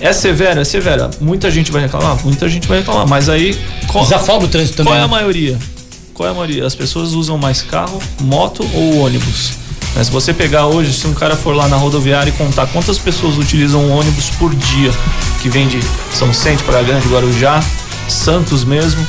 [0.00, 1.10] É severo, é severo.
[1.20, 4.94] Muita gente vai reclamar, muita gente vai reclamar, mas aí qual, Desafoga o trânsito qual
[4.94, 5.00] também.
[5.00, 5.10] é a né?
[5.10, 5.58] maioria?
[6.14, 6.66] Qual é a maioria?
[6.66, 9.52] As pessoas usam mais carro, moto ou ônibus.
[9.98, 13.00] Mas se você pegar hoje, se um cara for lá na rodoviária e contar quantas
[13.00, 14.92] pessoas utilizam um ônibus por dia,
[15.42, 15.80] que vem de
[16.12, 17.58] São Vicente, Praia Grande, Guarujá,
[18.06, 19.04] Santos mesmo,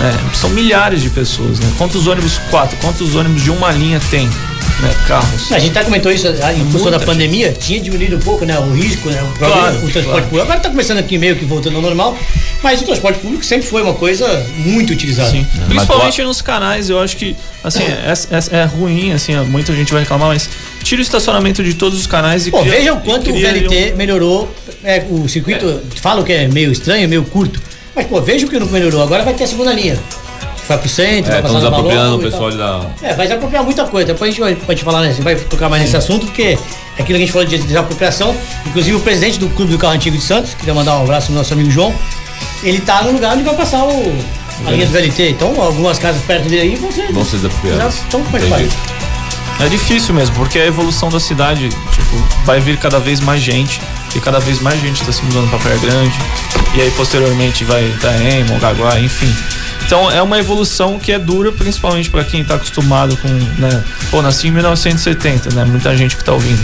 [0.00, 0.30] né?
[0.34, 1.70] são milhares de pessoas, né?
[1.76, 4.94] Quantos ônibus quatro, quantos ônibus de uma linha tem, né?
[5.06, 5.50] Carros.
[5.50, 8.58] A gente até comentou isso em função Muita da pandemia, tinha diminuído um pouco, né?
[8.58, 9.20] O risco, né?
[9.22, 10.22] O, problema, Claro, o transporte claro.
[10.24, 10.42] público.
[10.42, 12.16] Agora tá começando aqui meio que voltando ao normal,
[12.62, 14.26] mas o transporte público sempre foi uma coisa
[14.58, 15.30] muito utilizada.
[15.30, 15.44] Sim.
[15.68, 17.34] Principalmente nos canais, eu acho que
[17.64, 20.48] assim, é, é- é ruim, assim, muita gente vai reclamar, mas
[20.84, 23.34] tira o estacionamento de todos os canais e Pô, cria- veja o quanto e o
[23.36, 24.48] VLT melhorou.
[24.84, 27.60] é, o circuito, falam que é meio estranho, meio curto.
[27.98, 29.02] Mas, pô, veja o que não melhorou.
[29.02, 29.98] Agora vai ter a segunda linha.
[30.68, 32.20] Vai pro centro, É, vai passar apropriando o balão.
[32.20, 32.86] e pessoal da.
[33.02, 34.06] É, vai desapropriar muita coisa.
[34.06, 35.16] Depois a gente vai, pode falar, né?
[35.18, 36.56] Vai tocar mais nesse assunto, porque é
[36.92, 38.36] aquilo que a gente falou de desapropriação.
[38.66, 41.34] Inclusive o presidente do Clube do Carro Antigo de Santos, queria mandar um abraço pro
[41.34, 41.92] nosso amigo João.
[42.62, 44.16] Ele tá no lugar onde vai passar o,
[44.64, 45.30] A linha do VLT.
[45.30, 47.12] Então, algumas casas perto dele aí vão ser.
[47.12, 47.96] Vão ser desapropriadas.
[48.06, 48.68] Então, como é que Entendi.
[48.68, 49.66] faz?
[49.66, 53.80] É difícil mesmo, porque a evolução da cidade, tipo, vai vir cada vez mais gente,
[54.14, 56.16] e cada vez mais gente está se mudando para Praia Grande,
[56.74, 59.32] e aí posteriormente vai Itaém, Mongaguá, enfim.
[59.84, 64.20] Então é uma evolução que é dura, principalmente para quem tá acostumado com, né, pô,
[64.20, 66.60] nasci em 1970, né, muita gente que tá ouvindo.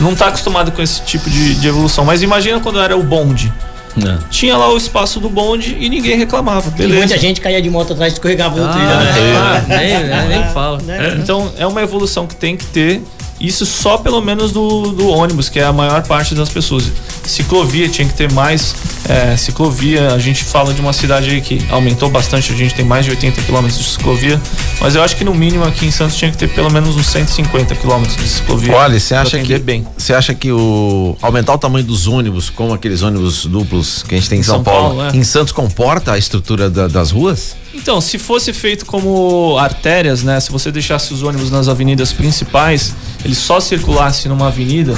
[0.00, 3.52] Não tá acostumado com esse tipo de, de evolução, mas imagina quando era o bonde.
[3.96, 4.18] Né?
[4.28, 6.98] Tinha lá o espaço do bonde e ninguém reclamava, E beleza.
[6.98, 9.12] muita gente caía de moto atrás e escorregava no trilho, né?
[9.38, 10.80] Ah, nem, nem, nem fala.
[11.16, 13.00] Então é uma evolução que tem que ter.
[13.46, 16.84] Isso só pelo menos do, do ônibus, que é a maior parte das pessoas.
[17.24, 18.74] Ciclovia tinha que ter mais
[19.08, 20.08] é, ciclovia.
[20.12, 23.10] A gente fala de uma cidade aí que aumentou bastante, a gente tem mais de
[23.12, 24.40] 80 quilômetros de ciclovia.
[24.80, 27.06] Mas eu acho que no mínimo aqui em Santos tinha que ter pelo menos uns
[27.06, 28.74] 150 quilômetros de ciclovia.
[28.74, 29.86] Olha, você acha que bem.
[29.96, 34.18] você acha que o aumentar o tamanho dos ônibus, como aqueles ônibus duplos que a
[34.18, 35.16] gente tem em São, São Paulo, Paulo, é.
[35.16, 37.56] em Santos comporta a estrutura da- das ruas?
[37.74, 40.38] Então, se fosse feito como artérias, né?
[40.38, 44.94] Se você deixasse os ônibus nas avenidas principais, ele só circulasse numa avenida.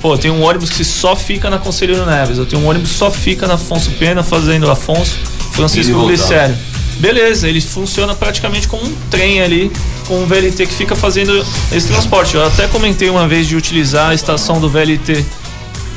[0.00, 2.38] Pô, tem um ônibus que só fica na Conselheiro Neves.
[2.38, 5.16] Eu tenho um ônibus que só fica na Afonso Pena, fazendo Afonso,
[5.52, 6.06] Francisco.
[6.06, 6.56] Glicério.
[6.98, 9.72] Beleza, ele funciona praticamente como um trem ali,
[10.06, 12.34] com um VLT que fica fazendo esse transporte.
[12.34, 15.24] Eu até comentei uma vez de utilizar a estação do VLT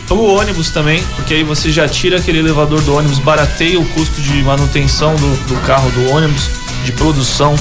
[0.08, 4.22] pro ônibus também, porque aí você já tira aquele elevador do ônibus, barateia o custo
[4.22, 6.50] de manutenção do, do carro do ônibus,
[6.86, 7.56] de produção.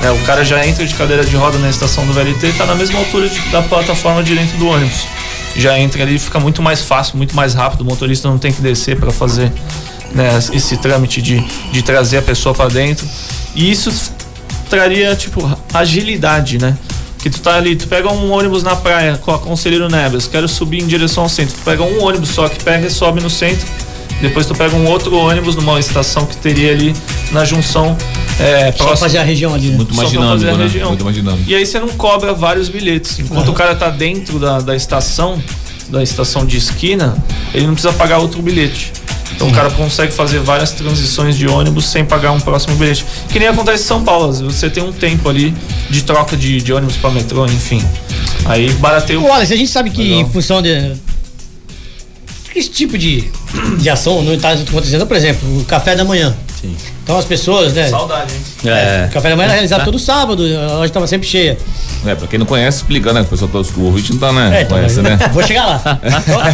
[0.00, 0.10] Né?
[0.10, 2.98] o cara já entra de cadeira de roda na estação do VLT, tá na mesma
[2.98, 5.06] altura de- da plataforma de dentro do ônibus.
[5.56, 7.80] Já entra ali, fica muito mais fácil, muito mais rápido.
[7.80, 9.50] O motorista não tem que descer para fazer
[10.12, 11.40] né, esse trâmite de,
[11.72, 13.06] de trazer a pessoa para dentro.
[13.54, 13.90] E isso
[14.70, 16.76] traria, tipo, agilidade, né?
[17.18, 20.46] Que tu tá ali, tu pega um ônibus na praia com a Conselheiro Neves, quero
[20.48, 21.54] subir em direção ao centro.
[21.56, 23.66] Tu pega um ônibus só que pega e sobe no centro.
[24.20, 26.94] Depois tu pega um outro ônibus numa estação que teria ali
[27.32, 27.96] na junção
[28.40, 29.76] é, Só fazer a região ali, né?
[29.76, 30.72] Muito mais Só pra fazer dinâmico, a né?
[30.72, 30.88] região.
[30.88, 31.50] Muito mais dinâmico.
[31.50, 33.18] E aí você não cobra vários bilhetes.
[33.18, 35.42] Enquanto o cara tá dentro da, da estação,
[35.88, 37.16] da estação de esquina,
[37.52, 38.92] ele não precisa pagar outro bilhete.
[39.32, 43.04] Então o cara consegue fazer várias transições de ônibus sem pagar um próximo bilhete.
[43.28, 44.32] Que nem acontece em São Paulo.
[44.32, 45.54] Você tem um tempo ali
[45.90, 47.84] de troca de, de ônibus para metrô, enfim.
[48.44, 50.20] Aí barateia o Olha, a gente sabe que Legal.
[50.20, 50.92] em função de.
[52.52, 53.30] que Esse tipo de,
[53.78, 56.34] de ação não está acontecendo, por exemplo, o café da manhã.
[56.60, 56.76] Sim.
[57.04, 57.88] Então as pessoas, né?
[57.88, 58.70] Saudade, hein?
[58.72, 59.06] É.
[59.08, 61.56] O café da manhã era realizado todo sábado, a loja estava sempre cheia.
[62.06, 63.20] É, pra quem não conhece, explica, né?
[63.20, 64.58] O pessoal tá, o ouvinte não tá, né?
[64.58, 65.16] É, então, conhece, né?
[65.32, 66.00] Vou chegar lá.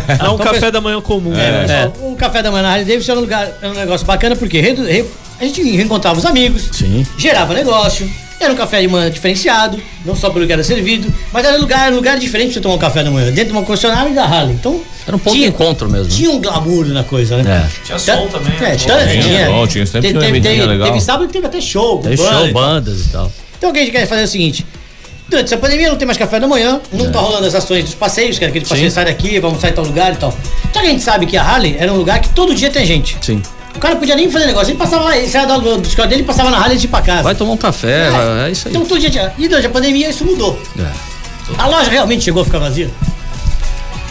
[0.09, 1.33] É um Então, café da manhã comum.
[1.35, 1.37] É,
[1.67, 1.87] né?
[1.87, 4.37] pessoal, O café da manhã na Harley Davidson era um, lugar, era um negócio bacana
[4.37, 5.05] porque redu- re-
[5.41, 7.05] a gente reencontrava os amigos, Sim.
[7.19, 8.09] gerava negócio,
[8.45, 11.87] era um café de manhã diferenciado, não só pelo que era servido, mas era lugar,
[11.87, 14.11] era um lugar diferente pra você tomar um café da manhã, dentro de uma concessionária
[14.11, 14.55] e da Harley.
[14.55, 16.09] Então, Era um ponto tinha, de encontro mesmo.
[16.09, 17.67] tinha um glamour na coisa, né?
[17.67, 17.85] É.
[17.85, 18.53] Tinha som também.
[18.57, 18.77] É, né?
[18.77, 20.89] tinha, Tinha, tinha, som, tinha, sempre teve, tinha teve, teve, legal.
[20.89, 21.99] teve sábado que teve até show.
[21.99, 23.33] Tem banda show, e bandas e tal.
[23.59, 24.67] Então o que a gente quer fazer é o seguinte.
[25.29, 27.95] Durante essa pandemia não tem mais café da manhã, não tá rolando as ações dos
[27.95, 30.37] passeios, que era aquele passeio sai daqui, vamos sair tal lugar e tal.
[30.71, 33.17] Então a gente sabe que a Harley era um lugar que todo dia tem gente.
[33.23, 33.41] Sim.
[33.75, 36.23] O cara podia nem fazer negócio, ele passava lá, ele saia do, do escola dele
[36.23, 37.23] e passava na Harley de ir pra casa.
[37.23, 38.75] Vai tomar um café, é, é isso aí.
[38.75, 39.33] Então todo dia.
[39.37, 40.61] E durante a pandemia isso mudou.
[40.79, 40.87] É.
[41.59, 42.91] A loja realmente chegou a ficar vazia.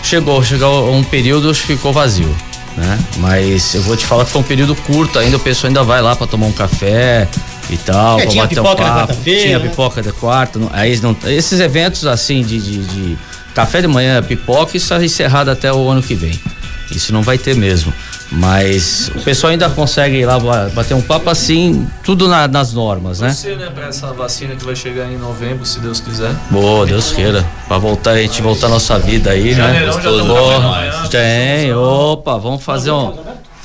[0.03, 2.35] Chegou, chegou um período que ficou vazio,
[2.75, 2.99] né?
[3.17, 6.01] Mas eu vou te falar que foi um período curto, ainda o pessoal ainda vai
[6.01, 7.27] lá pra tomar um café
[7.69, 9.13] e tal, É, pra bater um papo.
[9.23, 9.69] Tinha né?
[9.69, 13.17] pipoca de quarta, não- aí não, esses eventos assim de, de, de
[13.55, 16.37] café de manhã, pipoca, isso é encerrado até o ano que vem.
[16.91, 17.93] Isso não vai ter mesmo.
[18.33, 22.73] Mas o pessoal ainda consegue ir lá ba- bater um papo assim, tudo na- nas
[22.73, 23.31] normas, né?
[23.31, 26.31] Você, né, pra essa vacina que vai chegar em novembro, se Deus quiser.
[26.49, 27.45] Boa, Deus queira.
[27.67, 29.67] Pra voltar, a gente voltar a nossa vida aí, né?
[29.67, 30.53] Janeirão já tamo Boa.
[30.53, 31.07] café da manhã.
[31.09, 33.13] Tem, opa, vamos fazer um.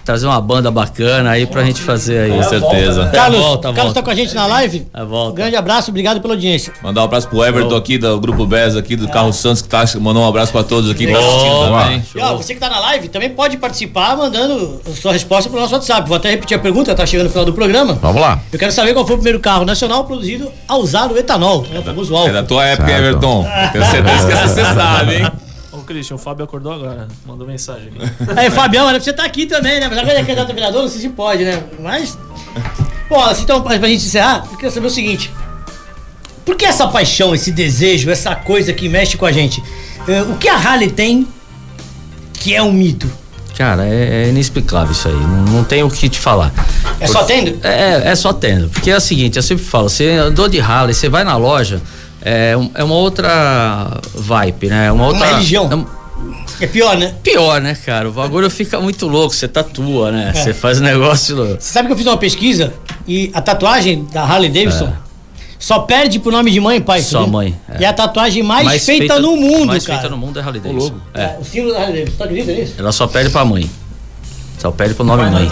[0.09, 2.31] Trazer uma banda bacana aí pra gente fazer aí.
[2.31, 3.11] Com certeza.
[3.13, 3.95] Carlos, volta, Carlos volta.
[4.01, 4.87] tá com a gente na live.
[4.95, 5.37] É, volta.
[5.37, 6.73] Grande abraço, obrigado pela audiência.
[6.83, 9.85] Mandar um abraço pro Everton aqui do Grupo BES aqui do Carro Santos que tá
[10.01, 12.03] mandou um abraço pra todos aqui que tá assistindo também.
[12.15, 15.61] E ó, você que tá na live também pode participar mandando a sua resposta pro
[15.61, 16.09] nosso WhatsApp.
[16.09, 17.93] Vou até repetir a pergunta, tá chegando no final do programa.
[18.01, 18.41] Vamos lá.
[18.51, 21.81] Eu quero saber qual foi o primeiro carro nacional produzido a usar o etanol, né,
[21.81, 22.33] o famoso É álcool.
[22.33, 23.03] da tua época, Certo.
[23.05, 23.47] Everton.
[23.75, 25.31] Tenho certeza que essa você sabe, hein?
[25.89, 27.09] Christian, o Fábio acordou agora.
[27.27, 27.99] Mandou mensagem aqui.
[28.37, 29.89] Aí, Fabião, era pra você estar aqui também, né?
[29.89, 31.63] Mas agora ele é candidato a vereador, não sei se pode, né?
[31.81, 32.19] Mas.
[33.09, 35.33] Bom, assim, então, pra gente encerrar, eu queria saber o seguinte.
[36.45, 39.63] Por que essa paixão, esse desejo, essa coisa que mexe com a gente?
[40.07, 41.27] Eh, o que a Harley tem
[42.35, 43.11] que é um mito?
[43.57, 45.15] Cara, é, é inexplicável isso aí.
[45.15, 46.53] Não, não tem o que te falar.
[47.01, 47.59] É só tendo?
[47.67, 48.69] É, é só tendo.
[48.69, 51.83] Porque é o seguinte, eu sempre falo, você andou de Harley, você vai na loja,
[52.23, 54.91] é, é uma outra vibe, né?
[54.93, 55.27] Uma outra.
[55.27, 55.69] religião.
[55.71, 55.87] é um-
[56.61, 57.15] É pior, né?
[57.23, 58.09] Pior, né, cara?
[58.09, 60.33] O bagulho fica muito louco, você tatua, né?
[60.35, 60.43] É.
[60.43, 61.37] Você faz um negócio.
[61.37, 62.73] Você sabe que eu fiz uma pesquisa
[63.07, 64.93] e a tatuagem da Harley Davidson
[65.61, 66.99] só perde pro nome de mãe e pai.
[66.99, 67.03] É.
[67.03, 67.83] Só mãe, é.
[67.83, 70.01] E a tatuagem mais, feita, no mundo, mais cara.
[70.01, 70.95] feita no mundo é Harley Davidson.
[71.15, 71.37] É.
[71.41, 72.17] O símbolo da Harley Davidson.
[72.17, 72.75] Tu acredita nisso?
[72.79, 73.71] Ela só perde pra mãe.
[74.59, 75.49] Só perde pro nome mãe.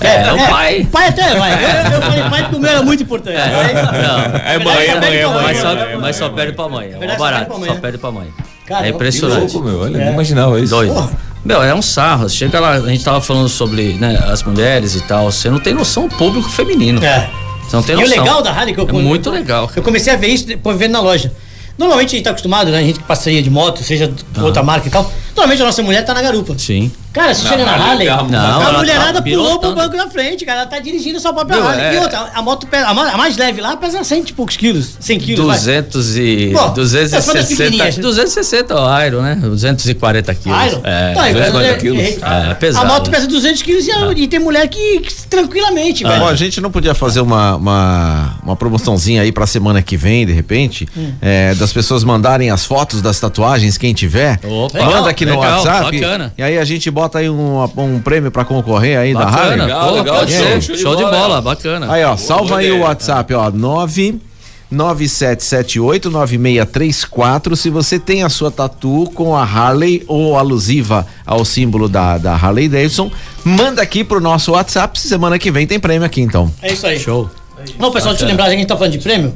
[0.00, 0.80] É, o pai.
[0.82, 1.52] O pai até vai.
[1.52, 3.36] Eu, eu falei pai porque o meu era muito importante.
[3.36, 4.38] É, não.
[4.38, 5.42] É mãe, é mãe, é mãe.
[5.42, 6.90] Mas só, é mãe, mas só é perde pra mãe.
[7.00, 7.54] É barata.
[7.54, 8.28] só perde pra mãe.
[8.66, 9.52] Cara, é impressionante.
[9.54, 9.80] louco, meu.
[9.80, 10.70] Olha, não imaginava isso.
[10.74, 10.92] Doido.
[10.94, 11.10] Porra.
[11.44, 12.28] Meu, é um sarro.
[12.28, 15.30] Chega lá, a gente tava falando sobre né, as mulheres e tal.
[15.32, 17.02] Você não tem noção do público feminino.
[17.04, 17.28] É.
[17.66, 18.18] Você não tem E o noção.
[18.24, 19.70] legal da Harley que eu É muito legal.
[19.74, 21.32] Eu comecei a ver isso depois vendo na loja.
[21.78, 22.78] Normalmente a gente tá acostumado, né?
[22.78, 24.42] A gente que passeia de moto, seja Ah.
[24.42, 25.10] outra marca e tal.
[25.38, 26.54] Normalmente a nossa mulher tá na garupa.
[26.58, 26.90] Sim.
[27.12, 30.60] Cara, se chega na Harley, Não, a mulherada tá pulou pro banco da frente, cara.
[30.60, 31.84] Ela tá dirigindo a sua própria Meu, Harley.
[31.86, 34.32] é- E outra, a moto, pesa- a ma- a mais leve lá pesa 100 e
[34.32, 34.96] poucos quilos.
[35.00, 35.56] 100 quilos, vai.
[35.56, 36.52] 200 e.
[36.52, 37.56] Pô, essas foram as 260.
[37.56, 37.96] pequenininhas.
[37.96, 39.34] 260 o Iron, né?
[39.36, 40.58] 240 quilos.
[40.66, 40.80] Iron?
[40.84, 41.98] É, Tá, 240 é- quilos.
[42.02, 42.84] é, é pesado.
[42.86, 43.16] A moto né?
[43.16, 46.20] pesa 200 quilos e, a- e tem mulher que, que tranquilamente, velho.
[46.20, 50.26] Bom, a gente não podia fazer uma, uma, uma promoçãozinha aí pra semana que vem,
[50.26, 51.12] de repente, Hum.
[51.20, 54.38] é, das pessoas mandarem as fotos das tatuagens, quem tiver.
[54.44, 56.00] Opa, manda aqui no legal, WhatsApp.
[56.00, 56.34] bacana.
[56.36, 59.58] E aí a gente bota aí um, um prêmio pra concorrer aí da Harley.
[59.58, 60.62] Bacana, Legal, pô, legal, pode show, ser.
[60.62, 61.92] show de Show de bola, bola, bacana.
[61.92, 62.84] Aí, ó, salva aí o ideia.
[62.84, 64.20] WhatsApp, ó, 9
[64.72, 67.56] 9778-9634.
[67.56, 72.34] Se você tem a sua tatu com a Harley ou alusiva ao símbolo da, da
[72.34, 73.10] Harley Davidson,
[73.44, 74.98] manda aqui pro nosso WhatsApp.
[75.00, 76.52] Semana que vem tem prêmio aqui, então.
[76.62, 76.98] É isso aí.
[76.98, 77.30] Show.
[77.78, 79.34] Não, pessoal, deixa eu lembrar, a gente tá falando de prêmio.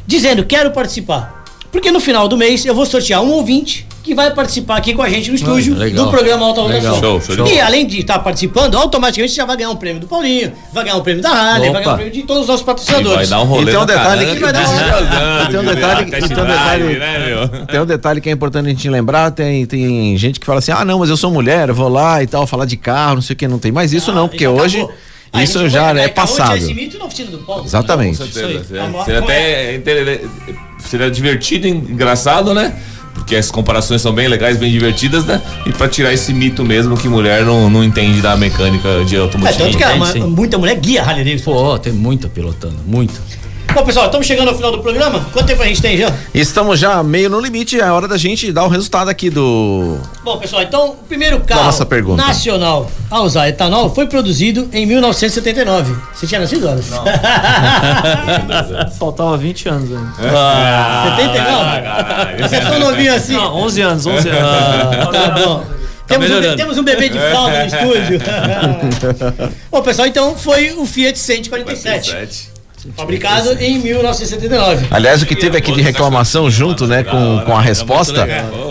[0.07, 1.40] dizendo quero participar.
[1.73, 5.03] Porque no final do mês eu vou sortear um ouvinte que vai participar aqui com
[5.03, 6.07] a gente no estúdio legal.
[6.07, 6.95] do programa Alta Legal.
[6.97, 7.21] Rotação.
[7.21, 10.01] Show, show de E além de estar participando, automaticamente você já vai ganhar um prêmio
[10.01, 12.49] do Paulinho, vai ganhar um prêmio da Harley, vai ganhar um prêmio de todos os
[12.49, 13.17] nossos E patrocinadores.
[13.17, 15.61] vai dar um rolê E tem um detalhe caranga que- vai dar um- tá tem
[15.61, 17.67] um de detalhe- tem um detalhe- né?
[17.71, 20.73] Tem um detalhe que é importante a gente lembrar, tem, tem gente que fala assim,
[20.73, 23.23] ah não, mas eu sou mulher, eu vou lá e tal, falar de carro, não
[23.23, 24.95] sei o que, não tem mais isso não, porque Ah, hoje acabou.
[25.43, 26.59] Isso já é passado.
[27.65, 28.19] Exatamente.
[28.19, 28.61] Com certeza.
[28.63, 29.05] Isso aí.
[29.05, 30.21] Seria, até
[30.79, 32.75] seria divertido, e engraçado, né?
[33.15, 35.41] Porque as comparações são bem legais, bem divertidas, né?
[35.67, 39.19] E pra tirar esse mito mesmo que mulher não, não entende da mecânica de É,
[39.19, 39.59] automotivo.
[39.59, 41.53] tanto que a- muita mulher guia Harley Davidson.
[41.53, 43.15] Pô, tem muita pilotando, muita.
[43.75, 45.25] Bom, pessoal, estamos chegando ao final do programa.
[45.33, 46.13] Quanto tempo a gente tem já?
[46.35, 49.99] Estamos já meio no limite, é hora da gente dar o resultado aqui do.
[50.25, 52.23] Bom, pessoal, então o primeiro carro nossa pergunta.
[52.23, 55.95] nacional a usar etanol foi produzido em 1979.
[56.13, 56.87] Você tinha nascido, Alas?
[58.99, 60.13] Faltava 20 anos ainda.
[61.17, 62.43] 79?
[62.43, 63.35] Você é tão novinho assim?
[63.35, 65.11] Não, 11 anos, 11 anos.
[65.13, 65.81] Tá bom.
[66.11, 68.21] Temos um, temos um bebê de fralda no estúdio.
[69.71, 72.51] Bom, pessoal, então foi o Fiat 147,
[72.97, 74.87] fabricado em 1979.
[74.91, 78.27] Aliás, o que teve aqui de reclamação junto, né, com, com a resposta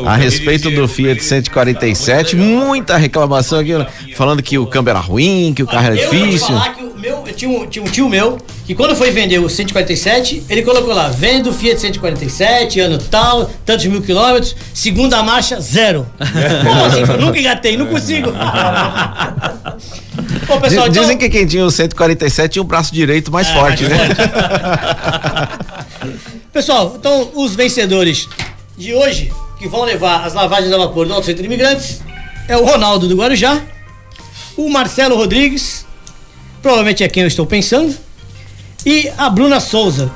[0.05, 3.73] a respeito do Fiat 147, muita reclamação aqui,
[4.15, 6.47] falando que o câmbio era ruim, que o carro era Eu vou te difícil.
[6.47, 9.39] falar que o meu, eu tinha, um, tinha um tio meu que quando foi vender
[9.39, 15.23] o 147, ele colocou lá, vendo o Fiat 147, ano tal, tantos mil quilômetros, segunda
[15.23, 16.05] marcha, zero.
[16.19, 16.99] Como assim?
[16.99, 18.31] Eu nunca engatei, não consigo.
[20.49, 21.01] Bom, pessoal, Diz- então...
[21.03, 24.15] Dizem que quem tinha o 147 tinha o braço direito mais É, forte, mais né?
[26.51, 28.27] Pessoal, então os vencedores
[28.77, 32.01] de hoje, que vão levar as lavagens a vapor do Alto Centro de Imigrantes,
[32.47, 33.61] é o Ronaldo do Guarujá,
[34.57, 35.85] o Marcelo Rodrigues,
[36.61, 37.95] provavelmente é quem eu estou pensando,
[38.85, 40.11] e a Bruna Souza.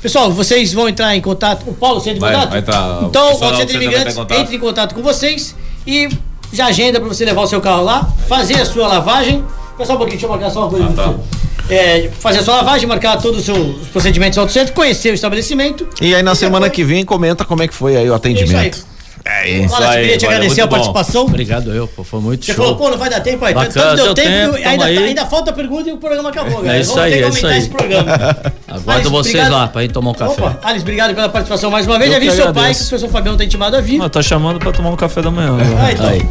[0.00, 1.68] Pessoal, vocês vão entrar em contato.
[1.68, 2.50] O Paulo, você entra em Vai, contato?
[2.50, 3.02] vai entrar.
[3.02, 5.56] O Então, o Centro de Imigrantes entre em contato com vocês
[5.86, 6.08] e
[6.56, 9.44] já agenda para você levar o seu carro lá, fazer a sua lavagem.
[9.76, 10.86] Pessoal, um pouquinho, deixa eu marcar só uma coisa.
[10.86, 11.02] Ah, tá.
[11.02, 11.46] pra você.
[11.68, 15.86] É, fazer a sua lavagem, marcar todos os procedimentos do Centro, conhecer o estabelecimento.
[16.00, 18.86] E aí na semana que vem comenta como é que foi aí o atendimento.
[19.28, 20.92] É isso Wallace, aí, queria te olha, agradecer a muito bom.
[20.92, 21.22] participação.
[21.24, 22.64] Obrigado eu, pô, foi muito Você show.
[22.64, 23.52] falou, pô, não vai dar tempo aí.
[23.52, 24.98] Tanto- Bacana, Tanto deu deu tempo, tempo, que ainda, aí.
[24.98, 26.78] ainda falta pergunta e o programa acabou, galera.
[26.78, 27.58] É isso Vamos aí, ter que é isso aumentar aí.
[27.58, 28.12] esse programa.
[28.68, 29.52] Aguardo Alice, vocês obrigado.
[29.52, 30.42] lá pra ir tomar um café.
[30.42, 32.08] Opa, Alice, obrigado pela participação mais uma vez.
[32.10, 34.00] Eu Já vi que seu pai, que o professor Fabião tá intimado a vir.
[34.00, 35.56] Ah, tá chamando pra tomar um café da manhã.
[35.80, 36.08] Ah, então.
[36.08, 36.22] Aí.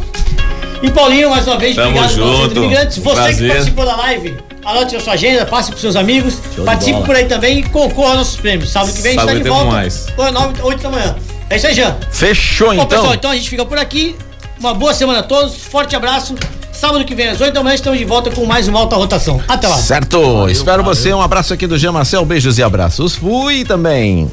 [0.82, 2.56] E Paulinho, mais uma vez, Tamo obrigado junto.
[2.56, 2.98] Imigrantes.
[2.98, 3.48] Você que Prazer.
[3.50, 6.34] participou da live, anote a sua agenda, passe pros seus amigos,
[6.64, 8.70] participe por aí também e concorra aos nossos prêmios.
[8.70, 9.70] Sábado que vem a gente Sábado tá de volta.
[9.70, 10.06] mais.
[10.18, 11.16] Às 9, 8 da manhã.
[11.48, 11.96] É isso aí, Jean.
[12.10, 12.86] Fechou Bom, então.
[12.86, 14.16] pessoal, então a gente fica por aqui.
[14.58, 15.54] Uma boa semana a todos.
[15.64, 16.34] Forte abraço.
[16.72, 19.40] Sábado que vem às 8 da manhã estamos de volta com mais uma alta rotação.
[19.48, 19.76] Até lá.
[19.78, 20.48] Certo.
[20.48, 21.12] Espero você.
[21.12, 22.24] Um abraço aqui do Jean Marcel.
[22.24, 23.14] Beijos e abraços.
[23.14, 24.30] Fui também.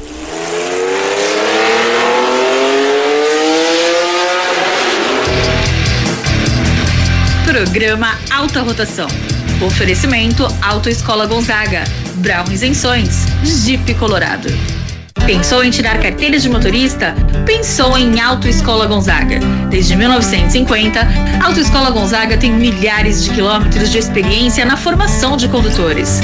[7.46, 9.08] Programa Alta Rotação.
[9.66, 11.84] Oferecimento Autoescola Gonzaga.
[12.16, 13.26] Brown Isenções.
[13.44, 14.50] Jeep Colorado.
[15.14, 17.16] Pensou em tirar carteira de motorista?
[17.46, 19.40] Pensou em Autoescola Gonzaga.
[19.70, 26.20] Desde 1950, a Autoescola Gonzaga tem milhares de quilômetros de experiência na formação de condutores.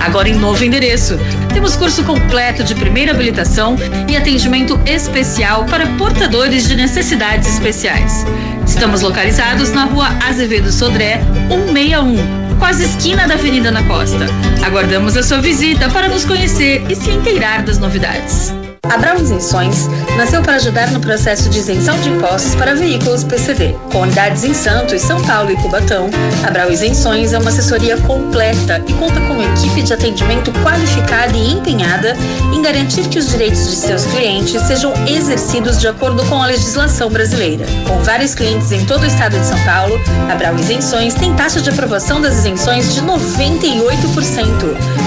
[0.00, 1.18] Agora em novo endereço.
[1.52, 3.76] Temos curso completo de primeira habilitação
[4.08, 8.24] e atendimento especial para portadores de necessidades especiais.
[8.66, 14.24] Estamos localizados na rua Azevedo Sodré, 161, quase esquina da Avenida na Costa.
[14.64, 18.54] Aguardamos a sua visita para nos conhecer e se inteirar das novidades.
[18.90, 23.74] A Isenções nasceu para ajudar no processo de isenção de impostos para veículos PCD.
[23.90, 26.10] Com unidades em Santos, São Paulo e Cubatão,
[26.44, 31.52] a Isenções é uma assessoria completa e conta com uma equipe de atendimento qualificada e
[31.52, 32.16] empenhada
[32.52, 37.08] em garantir que os direitos de seus clientes sejam exercidos de acordo com a legislação
[37.08, 37.64] brasileira.
[37.86, 41.70] Com vários clientes em todo o estado de São Paulo, a Isenções tem taxa de
[41.70, 43.54] aprovação das isenções de 98%.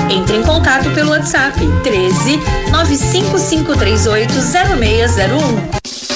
[0.10, 2.40] Entre em contato pelo WhatsApp 13
[2.72, 6.07] 95538 0601.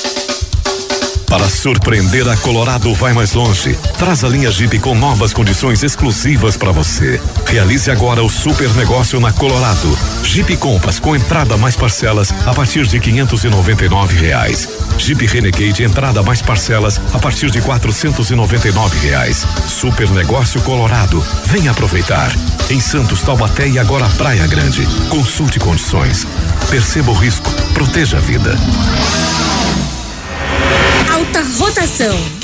[1.32, 3.74] Para surpreender a Colorado vai mais longe.
[3.98, 7.22] Traz a linha Jeep com novas condições exclusivas para você.
[7.48, 9.98] Realize agora o super negócio na Colorado.
[10.26, 14.68] Jeep Compass com entrada mais parcelas a partir de 599 reais.
[14.98, 19.48] Jeep Renegade entrada mais parcelas a partir de 499 reais.
[19.70, 21.26] Super negócio Colorado.
[21.46, 22.30] Venha aproveitar.
[22.70, 24.86] Em Santos, Taubaté e agora Praia Grande.
[25.08, 26.28] Consulte condições.
[26.70, 27.50] Perceba o risco.
[27.74, 28.54] Proteja a vida.
[31.58, 32.41] Rotação.